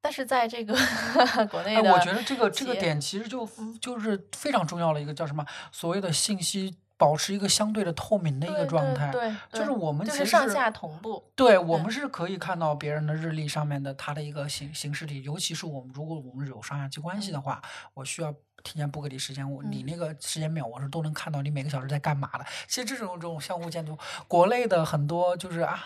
[0.00, 0.72] 但是在这个
[1.50, 3.44] 国内的，我觉得这个这个点其实就
[3.80, 6.76] 就是非常重要的一个叫什么所谓的信息。
[7.00, 11.24] 保持一个相对的透明的一个状态，对，就是我们其实上下同步。
[11.34, 17.62] 对，我们是可以看到别人的日历上面的他的一个形形式体，尤其是我们如果我们有上下级关系的话，
[17.94, 18.30] 我需要
[18.62, 22.44] 提前不给你时间，我你那个时间表我是都能看到你每个小时在干嘛的。
[22.68, 23.96] 其实这种这种相互监督，
[24.28, 25.82] 国内的很多就是啊。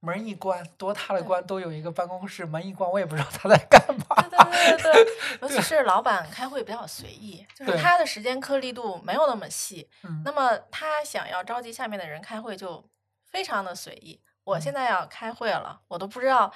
[0.00, 2.44] 门一关，多大的关都有一个办公室。
[2.46, 4.16] 门一关，我也不知道他在干嘛。
[4.22, 5.06] 对对对对，
[5.42, 9.88] 尤其是老板开会比较随意，就是他的时间颗粒度没有那么细。
[10.02, 10.22] 嗯。
[10.24, 12.82] 那么他想要召集下面的人开会，就
[13.26, 14.20] 非常的随意。
[14.44, 16.52] 我现在要开会了，我都不知道。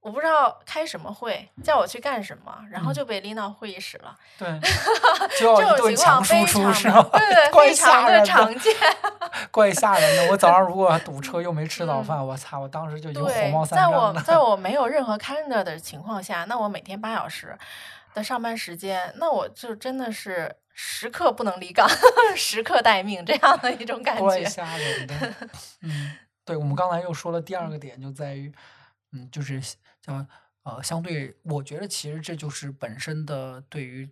[0.00, 4.16] 我不知道开什么会，叫我去干什么，然后就被拎到会议室了。
[4.38, 4.48] 对，
[5.38, 8.74] 这种情况非常的，非常的常见。
[9.50, 10.30] 怪吓人的！
[10.32, 12.60] 我早上如果堵车又没吃早饭，我操！
[12.60, 14.14] 我当时就已经火冒三丈了。
[14.14, 17.56] 在我 在我没有任何 calendar 的情况下，那我每天八小时
[18.14, 21.86] 的上班时间，那我就真的是时刻不能离岗，
[22.34, 24.22] 时刻待命这样的一种感觉。
[24.22, 25.14] 怪吓人的。
[25.82, 28.54] 嗯，对，我们刚才又说了第二个点，就在于，嗯，
[29.30, 29.60] 就是
[30.00, 30.26] 叫
[30.62, 34.08] 呃，相对，我觉得其实这就是本身的对于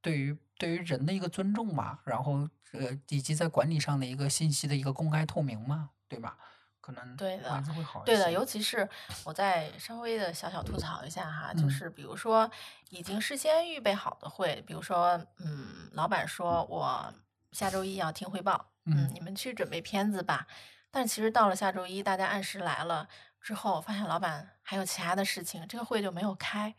[0.00, 2.48] 对于对于人的一个尊重嘛，然后。
[2.72, 6.36] 呃，以及在管理上的一个信息的一个公开透明嘛，对吧？
[6.80, 8.86] 可能对的，会好对的，尤其是
[9.24, 12.50] 我再稍微的小小吐槽一下哈，就是比如说
[12.90, 17.14] 已经事先预备好的会，比如说嗯，老板说我
[17.52, 20.46] 下周一要听汇报，嗯，你们去准备片子吧。
[20.90, 23.08] 但其实到了下周一，大家按时来了
[23.46, 26.74] 之后，发现老板还有其他的事情，这个会就没有开。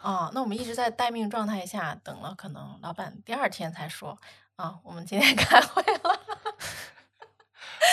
[0.00, 4.18] 啊，那我们一直在待命状态下等了，可能老板第二天才说。
[4.56, 6.18] 啊，我们今天开会了，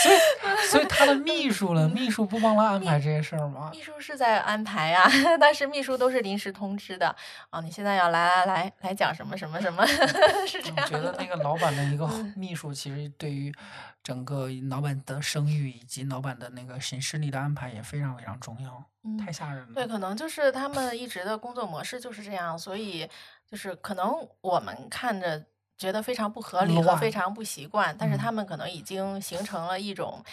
[0.02, 3.70] 所以所以他的秘书了，秘书不帮他安排这些事儿吗？
[3.72, 5.04] 秘书是在安排呀，
[5.40, 7.16] 但是秘书都是临时通知的。
[7.50, 9.86] 啊，你现在要来来来来讲什么什么什么？
[10.48, 10.78] 是这样。
[10.78, 13.54] 我觉得那个老板的一个秘书，其实对于
[14.02, 18.84] 整个老板的声誉以及老板的那个行事力的安排也非常非常重要。
[19.24, 19.74] 太吓人了。
[19.76, 23.10] 对，可能就是他们一直的工作模式就是这样，所以
[23.50, 25.46] 就是可能我们看着。
[25.84, 30.24] 觉得非常不合理和非常不习惯，但是他们可能已经形成了一种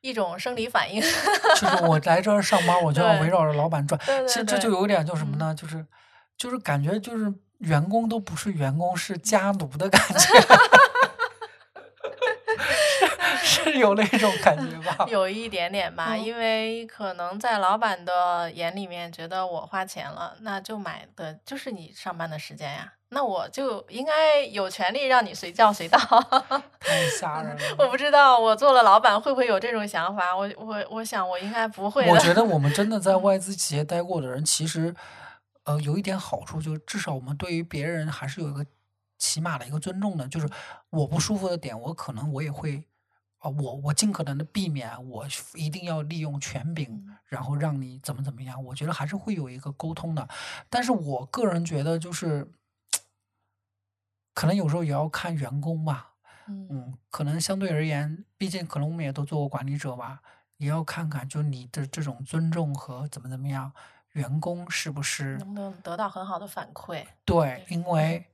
[0.00, 1.00] 一种生理反应。
[1.00, 3.96] 就是我来这儿上班， 我就要围绕着老板转。
[4.26, 5.54] 其实这就有点叫什么呢？
[5.54, 5.86] 就是
[6.36, 10.18] 就是感觉就是员工都不是员工，是家奴的感觉。
[13.44, 14.96] 是有那种感觉吧？
[15.08, 22.94] 有一点点吧，因为可能在老板的眼里面，觉得我花钱了，那就买的就是你上班的时间呀。
[23.14, 25.98] 那我就应该有权利让你随叫随到，
[26.80, 27.76] 太吓人了！
[27.78, 32.08] 我不知道我做了老板会不会有这种想法，我我我想我应该不会。
[32.08, 34.94] 我觉得我们真的在外资企业待过的人，其实
[35.64, 38.64] 呃有一点好处，就是至少我们对于别人还是有一个
[39.18, 40.26] 起码的一个尊重的。
[40.26, 40.48] 就是
[40.88, 42.82] 我不舒服的点，我可能我也会
[43.40, 48.64] 啊，我我尽可能的避免，我一定要利用权柄，然后让你怎么怎么样。
[48.64, 50.26] 我觉得还是会有一个沟通的。
[50.70, 52.50] 但是我个人觉得就是。
[54.34, 56.12] 可能有时候也要看员工吧，
[56.46, 60.22] 嗯，可能相对而言，毕竟可能我们也都做过管理者吧，
[60.56, 63.70] 也要看看，就你的这种尊重和怎么怎么样，
[64.12, 67.06] 员工是不是能不能得到很好的反馈？
[67.24, 68.24] 对，因为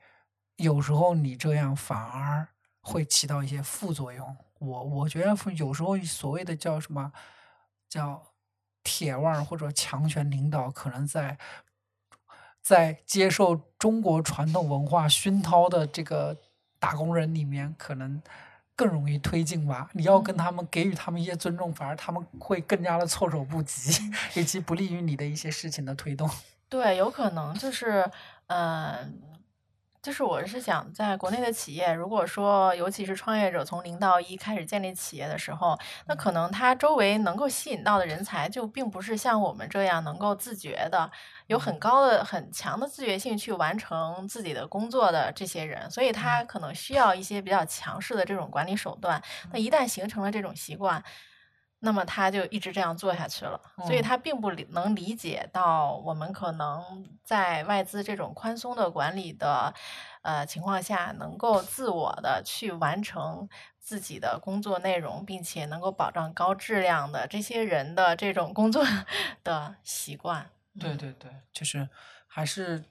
[0.57, 2.47] 有时候你这样反而
[2.81, 4.37] 会起到一些副作用。
[4.61, 7.13] 我我觉得有时候所谓的叫什么
[7.89, 8.23] 叫
[8.83, 11.37] 铁腕或者强权领导，可能在。
[12.69, 16.37] 在接受中国传统文化熏陶的这个
[16.79, 18.21] 打工人里面，可能
[18.77, 19.89] 更容易推进吧。
[19.95, 23.99] 你要跟他们给予他们一些尊重，反而他们会更加的措手不及，
[24.35, 26.29] 以及不利于你的一些事情的推动。
[26.69, 28.05] 对，有可能就是，
[28.49, 29.38] 嗯。
[30.01, 35.77] 就是我是想，在国内的企业，如果说尤其是创业者从零到一开始建立企业的时候，
[36.07, 41.11] 那可能他周围能够吸引到的人才，就并不是像我们这样能够自觉的、
[41.49, 49.21] 有很高的、很强的自觉性去完成自己的工作的这些人，所以他可能需要一些比较强势的这种管理手段。
[49.53, 51.03] 那一旦形成了这种习惯，
[51.81, 59.73] 那么他就一直这样做下去了，所以他并不能理解到我们可能在外资这种宽松的管理的
[60.23, 63.49] 呃情况下，能够自我的去完成
[63.79, 68.85] 自己的工作内容，并且能够保障高质量的这些人的这种工作
[69.45, 70.51] 的习惯。
[70.81, 71.89] 对对对，就是
[72.27, 72.85] 还是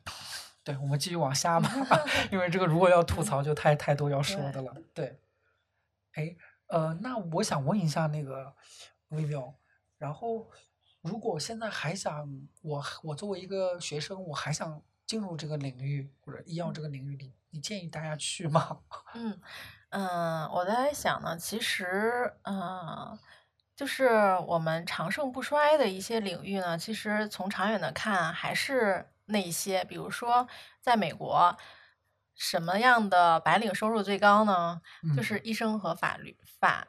[0.63, 1.69] 对，我们继续往下吧，
[2.31, 4.73] 因为这个如果要吐槽， 就太太多要说的了。
[4.93, 5.19] 对，
[6.13, 6.35] 哎。
[6.67, 8.53] 呃，那我想问一下那个
[9.09, 9.55] Vivo，
[9.97, 10.49] 然后
[11.01, 12.29] 如果现在还想
[12.61, 18.79] 我我作为一个学生，我还想进入这个领域或者医药这个领域里，你建议大家去吗？
[19.15, 19.39] 嗯
[19.89, 23.17] 嗯，我在想呢，其实嗯，
[23.75, 30.47] 就是我们长盛不衰的一些领域呢，其实从长远的看，还是那一些，比如说
[30.81, 31.57] 在美国。
[32.39, 34.79] 什么样的白领收入最高呢？
[35.15, 36.87] 就是医生和法律法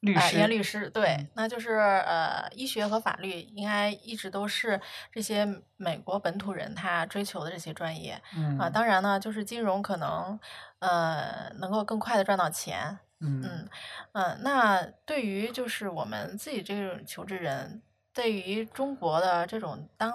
[0.00, 0.88] 律师，严律师。
[0.90, 4.80] 对，那就是呃，医学和法律应该一直都是
[5.12, 8.20] 这些美国本土人他追求的这些专业。
[8.58, 10.38] 啊，当然呢，就是金融可能
[10.78, 12.98] 呃能够更快的赚到钱。
[13.20, 13.68] 嗯嗯
[14.12, 17.82] 嗯，那对于就是我们自己这种求职人。
[18.12, 20.12] 对于中国的这种当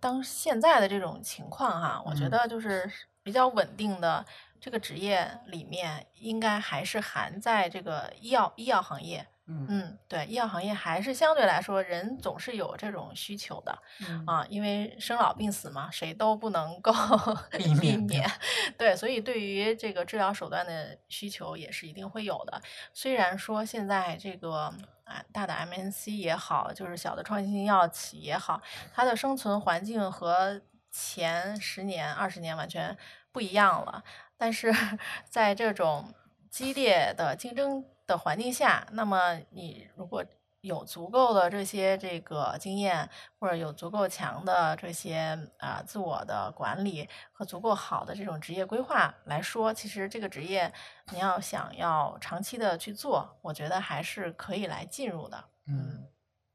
[0.00, 2.90] 当现在的这种情况哈，我觉得就是
[3.22, 4.26] 比较稳定的
[4.66, 9.24] 这个职业里面，应该还是含在这个医药医药行业。
[9.46, 13.78] 嗯对，医药行业还是相对来说，人总是有这种需求的
[14.26, 16.92] 啊，因为生老病死嘛，谁都不能够
[17.56, 18.28] 避免。
[18.76, 22.60] 对，所以对于这个治疗手段的需求也是一定会有的。
[22.92, 28.60] 虽然说现在这个啊大的 MNC 也好，就是小的创新药企也好，
[28.92, 30.60] 它的生存环境和
[30.90, 32.96] 前十年、二十年完全
[33.30, 34.02] 不一样了，
[34.36, 34.72] 但是
[35.28, 36.12] 在这种
[36.50, 37.84] 激烈的竞争。
[38.06, 40.24] 的环境下，那么你如果
[40.60, 43.10] 有足够的这些这个经验，
[43.40, 50.72] 或者有足够强的这些啊自我的管理和足够好的这种职业规划来说，其实这个职业
[51.10, 55.48] 你要想要长期的去做，我觉得还是可以来进入的。
[55.66, 56.06] 嗯，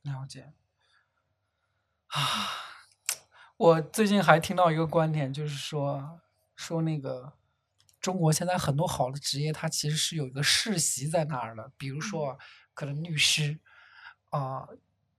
[0.03, 0.53] 了解。
[2.07, 2.21] 啊，
[3.57, 6.21] 我最近还听到一个观点，就是说
[6.55, 7.33] 说那个。
[8.01, 11.71] 中国现在很多好的职业，它其实是有一个世袭在那儿的。
[11.77, 12.37] 比如说，
[12.73, 13.59] 可能律师，
[14.29, 14.67] 啊，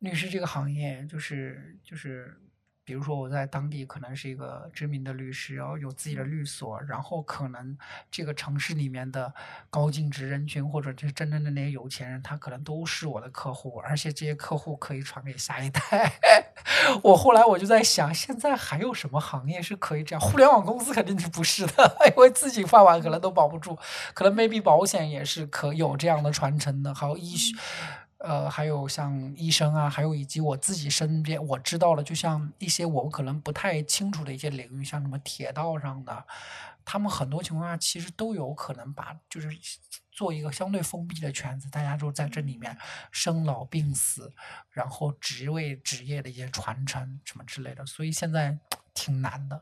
[0.01, 2.39] 律师这个行业就是就是。
[2.85, 7.77] 比如说我在当地可能是一个知名的律师，然后有自己的律所，然后可能
[8.11, 9.33] 这个城市里面的
[9.71, 16.13] 高净值人群或者是真正的那些有钱人，他可能都是我的客户，而且这些客户可以传给下一代。
[17.03, 20.21] 我后来我就在想，现在还有什么行业是可以这样？
[20.21, 23.79] 互联网公司肯定是不是的， 因为自己饭碗可能都保不住。
[24.13, 27.55] 可能 maybe 保险也是可有这样的传承的，还有医学。
[28.23, 36.25] 呃，还有像医生啊，还有以及我自己身边我知道的，就像一些我可能不太清楚的一些领域，像什么铁道上的，
[36.85, 39.49] 他们很多情况下其实都有可能把就是
[40.13, 42.77] 做一个相对封闭的圈子，大家就在这里面
[43.11, 44.33] 生老病死，
[44.71, 48.57] 然后职位职业的一些传承什么之类的，所以现在
[48.95, 49.61] 挺难的。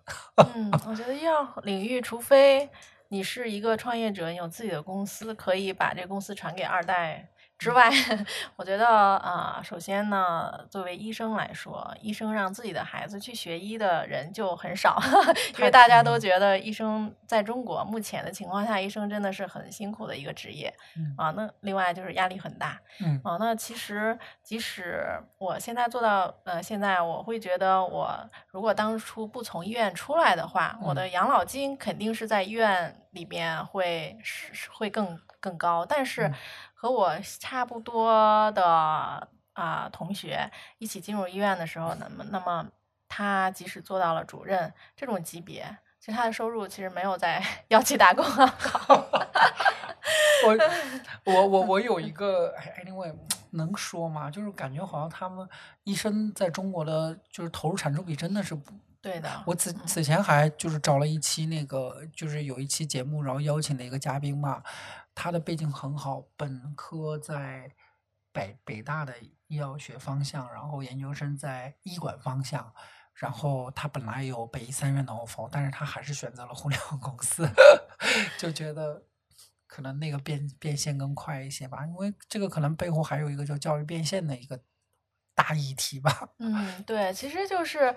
[0.54, 2.68] 嗯，我觉得医药领域，除非
[3.08, 7.30] 你是一个创业者，你有自己的公司，可以把这公司传给二代。
[7.60, 7.90] 之外，
[8.56, 14.98] 我觉得啊，首先呢，作为医生来说，医生让自己的孩子去学医的人就很少，
[15.58, 20.74] 因为大家都觉得医生在中国目前的情况下，医生真的是很辛苦的一个职业
[21.18, 21.30] 啊。
[21.32, 23.36] 那另外就是压力很大，嗯啊。
[23.38, 25.04] 那其实即使
[25.36, 36.32] 我现在做到呃，现在我会觉得，我如果当初不从医院出来的话，我的养老金肯定是在医院里面会是会更更高，但是。
[36.80, 42.66] 和我差不多的啊同学一起进入医院的时候，那么那么
[43.06, 48.46] 他即使做到了主任这种级别，其实他的收入其实没有在 药企打工好。
[50.46, 53.14] 我我我我有一个，anyway
[53.50, 54.30] 能说吗？
[54.30, 55.46] 就是感觉好像他们
[55.84, 58.72] 医生在中国的就是投入产出比真的是不
[59.02, 59.28] 对的。
[59.44, 64.62] 我此此前还就是找了一期那个，就是有一期节目，然后邀请了一个嘉宾嘛。
[65.14, 67.74] 他的背景很好，本科在
[68.32, 69.14] 北北大的
[69.48, 72.72] 医药学方向，然后研究生在医管方向，
[73.14, 77.48] 然后他本来有北医三院的 offer，但是他还是选择了互联网公司，
[78.38, 79.04] 就觉得
[79.66, 84.62] 可能那个变变现更快一些吧，因为这个可能背后还有一个叫教育变现的一个
[85.34, 86.30] 大议题吧。
[86.38, 87.94] 嗯，对，其实就是，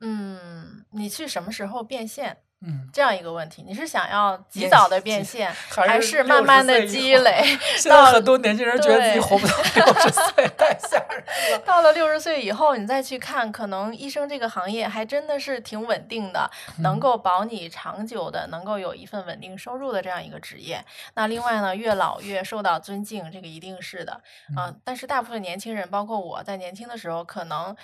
[0.00, 2.44] 嗯，你去什么时候变现？
[2.60, 7.40] 嗯，这样一个问题，你是想要及早的变现，还是慢慢的积累？
[7.78, 9.54] 现在很多年轻人觉得自己活不到
[9.86, 11.58] 六十岁，太吓人了。
[11.64, 20.84] 到了六十岁以后，你再去看，可能医生这个行业还真的是挺稳定的，能够保你长久的，能够有一份稳定收入的这样一个职业。
[21.14, 24.20] 那另外呢，越老越受到尊敬，这个一定是的
[24.56, 24.74] 啊。
[24.82, 27.76] 但是大部分年轻人，包括我在年轻的时候，可能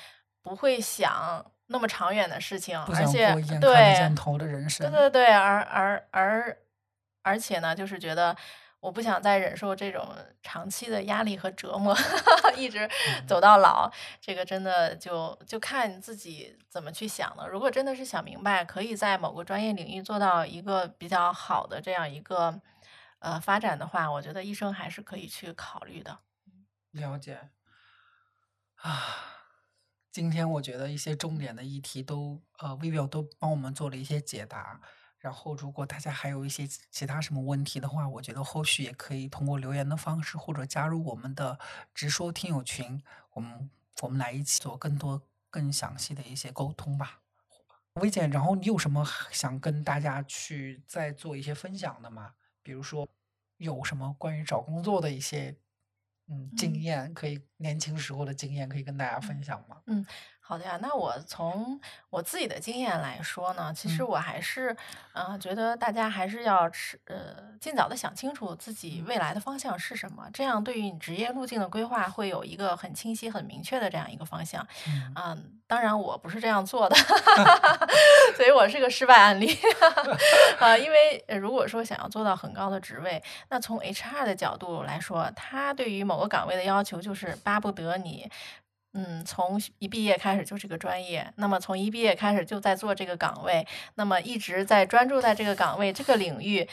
[0.42, 1.46] 不会想。
[1.68, 3.94] 那么长远的事情，而且对，
[4.90, 6.58] 对对对，而而而
[7.22, 8.36] 而且呢，就是觉得
[8.80, 10.06] 我不想再忍受这种
[10.42, 11.96] 长期的压力和折磨，
[12.54, 12.88] 一直
[13.26, 13.90] 走到老。
[14.20, 17.48] 这个真的就就看你自己怎么去想了。
[17.48, 22.60] 如果真的是想明白，可以在某个专业领域做到一个比较好的这样一个
[23.20, 26.18] 呃发展的话，我觉得医生还是可以去考虑的。
[26.90, 27.38] 了解
[28.76, 29.30] 啊。
[30.14, 34.80] 今天我觉得一些重点的议题都呃，Vivo 都帮我们做了一些解答。
[35.18, 41.58] 然后，如果大家还有一些其他什么问题的话，我觉得后续也可以通过留言的方式，或者加入我们的
[41.92, 43.02] 直说听友群，
[43.32, 43.68] 我们
[44.02, 47.22] 我们来一起做更多更详细的一些沟通吧。
[47.94, 52.34] 薇姐，然后你有什么想跟大家去再做一些分享的吗？
[52.62, 53.08] 比如说
[53.56, 55.56] 有什么关于找工作的一些？
[56.28, 59.80] 嗯，经验可以年轻时候的经验可以跟大家分享吗？
[59.86, 60.04] 嗯。
[60.46, 61.80] 好的呀，那我从
[62.10, 64.76] 我自己的经验来说呢，其实我还是，
[65.14, 74.66] 嗯，觉得大家还是要吃呃，尽早的想清楚自己未来的方向是什么，这样对于你职业路径的规划会有一个很清晰、很明确的这样一个方向。
[75.16, 76.96] 嗯，当然我不是这样做的，
[78.36, 79.56] 所以我是个失败案例。
[80.60, 88.30] 啊，因为如果说想要做到很高的职位，那从 HR 的角度来说，他对于某个岗位的要求就是巴不得你。
[88.96, 93.66] 嗯，从一毕业开始就这个专业，那么从一毕业开始就在做这个岗位，
[93.96, 96.68] 那么一直在专注在这个岗位、这个领域，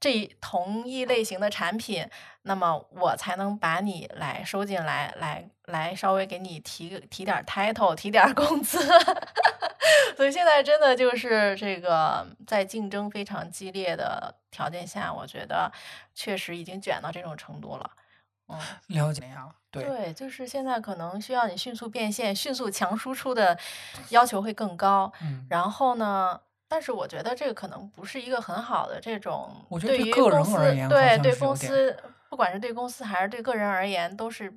[0.00, 2.08] 这同一类型的产品，
[2.42, 8.78] 那么我才能把你来收进来，来来稍微给你提个提点 title，提点工资。
[10.16, 15.70] 所以现在真的就是这个在竞争非常激烈的条件下，我觉得
[16.14, 17.88] 确实已经卷到这种程度了。
[18.48, 19.48] 嗯，了解呀。
[19.70, 23.58] 对，就是现在可能需要你迅速变现、迅速强输出的
[24.10, 25.12] 要求会更高。
[25.22, 26.40] 嗯，然后呢？
[26.66, 30.52] 但是我觉得这个可能不是一个很好的这种，对于公司，
[30.88, 31.96] 对对公司，
[32.28, 34.52] 不管是对公司还是对个人而言，都是。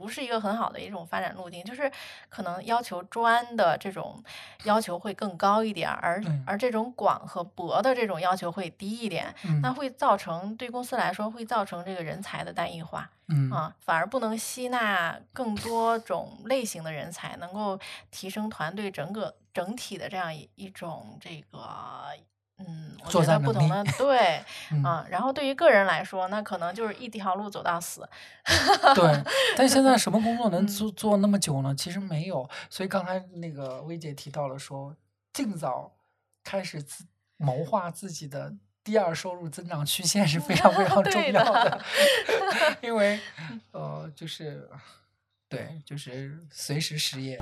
[0.00, 1.92] 不是一个很好的一种发展路径，就是
[2.30, 4.24] 可能要求专的这种
[4.64, 13.10] 要求会更高一点，而而这种广和博的这种要求会低一点，那会造成对公司来说会造成这个人才的单一化，
[13.52, 17.78] 啊，反而不能吸纳更多种类型的人才，能够
[18.10, 21.58] 提升团队整个整体的这样一一种这个。
[22.66, 28.08] 嗯，我觉得不同的 对，嗯，然后对于个人来说，那可能就是一条路走到死。
[28.94, 29.24] 对，
[29.56, 31.74] 但现在什么工作能做做那么久呢？
[31.74, 34.94] 其实没有，所以刚才那个薇姐提到了说，
[35.32, 35.92] 尽早
[36.44, 37.04] 开始自
[37.36, 38.54] 谋划自己的
[38.84, 41.84] 第二收入增长曲线是非常非常 重要的，
[42.82, 43.18] 因为
[43.72, 44.68] 呃，就是
[45.48, 47.38] 对，就是随时失业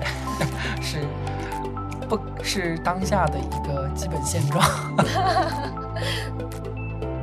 [0.81, 1.68] 是。
[2.17, 4.61] 不是当下的一个基本现状。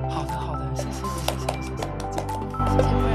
[0.09, 1.82] 好的，好的，谢谢，谢谢，谢谢，
[2.12, 2.28] 谢谢。
[2.68, 3.06] 谢谢